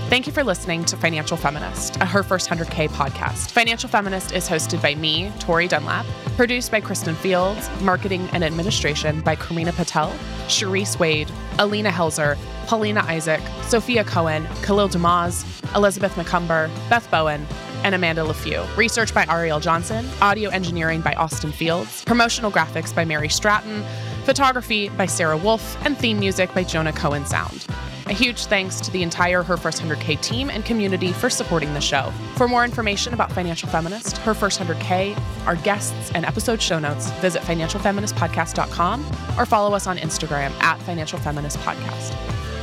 [0.08, 3.50] Thank you for listening to Financial Feminist, a Her First 100K podcast.
[3.50, 9.20] Financial Feminist is hosted by me, Tori Dunlap, produced by Kristen Fields, marketing and administration
[9.22, 10.12] by Karina Patel,
[10.46, 11.28] Sharice Wade,
[11.58, 12.38] Alina Helzer,
[12.68, 15.44] Paulina Isaac, Sophia Cohen, Khalil Damaz,
[15.74, 17.44] Elizabeth McCumber, Beth Bowen,
[17.82, 18.76] and Amanda LeFew.
[18.76, 23.82] Research by Ariel Johnson, audio engineering by Austin Fields, promotional graphics by Mary Stratton,
[24.24, 27.66] photography by Sarah Wolf, and theme music by Jonah Cohen Sound.
[28.08, 31.80] A huge thanks to the entire Her First 100K team and community for supporting the
[31.80, 32.12] show.
[32.36, 37.10] For more information about Financial Feminist, Her First 100K, our guests, and episode show notes,
[37.20, 39.04] visit financialfeministpodcast.com
[39.36, 42.55] or follow us on Instagram at Financial Feminist Podcast.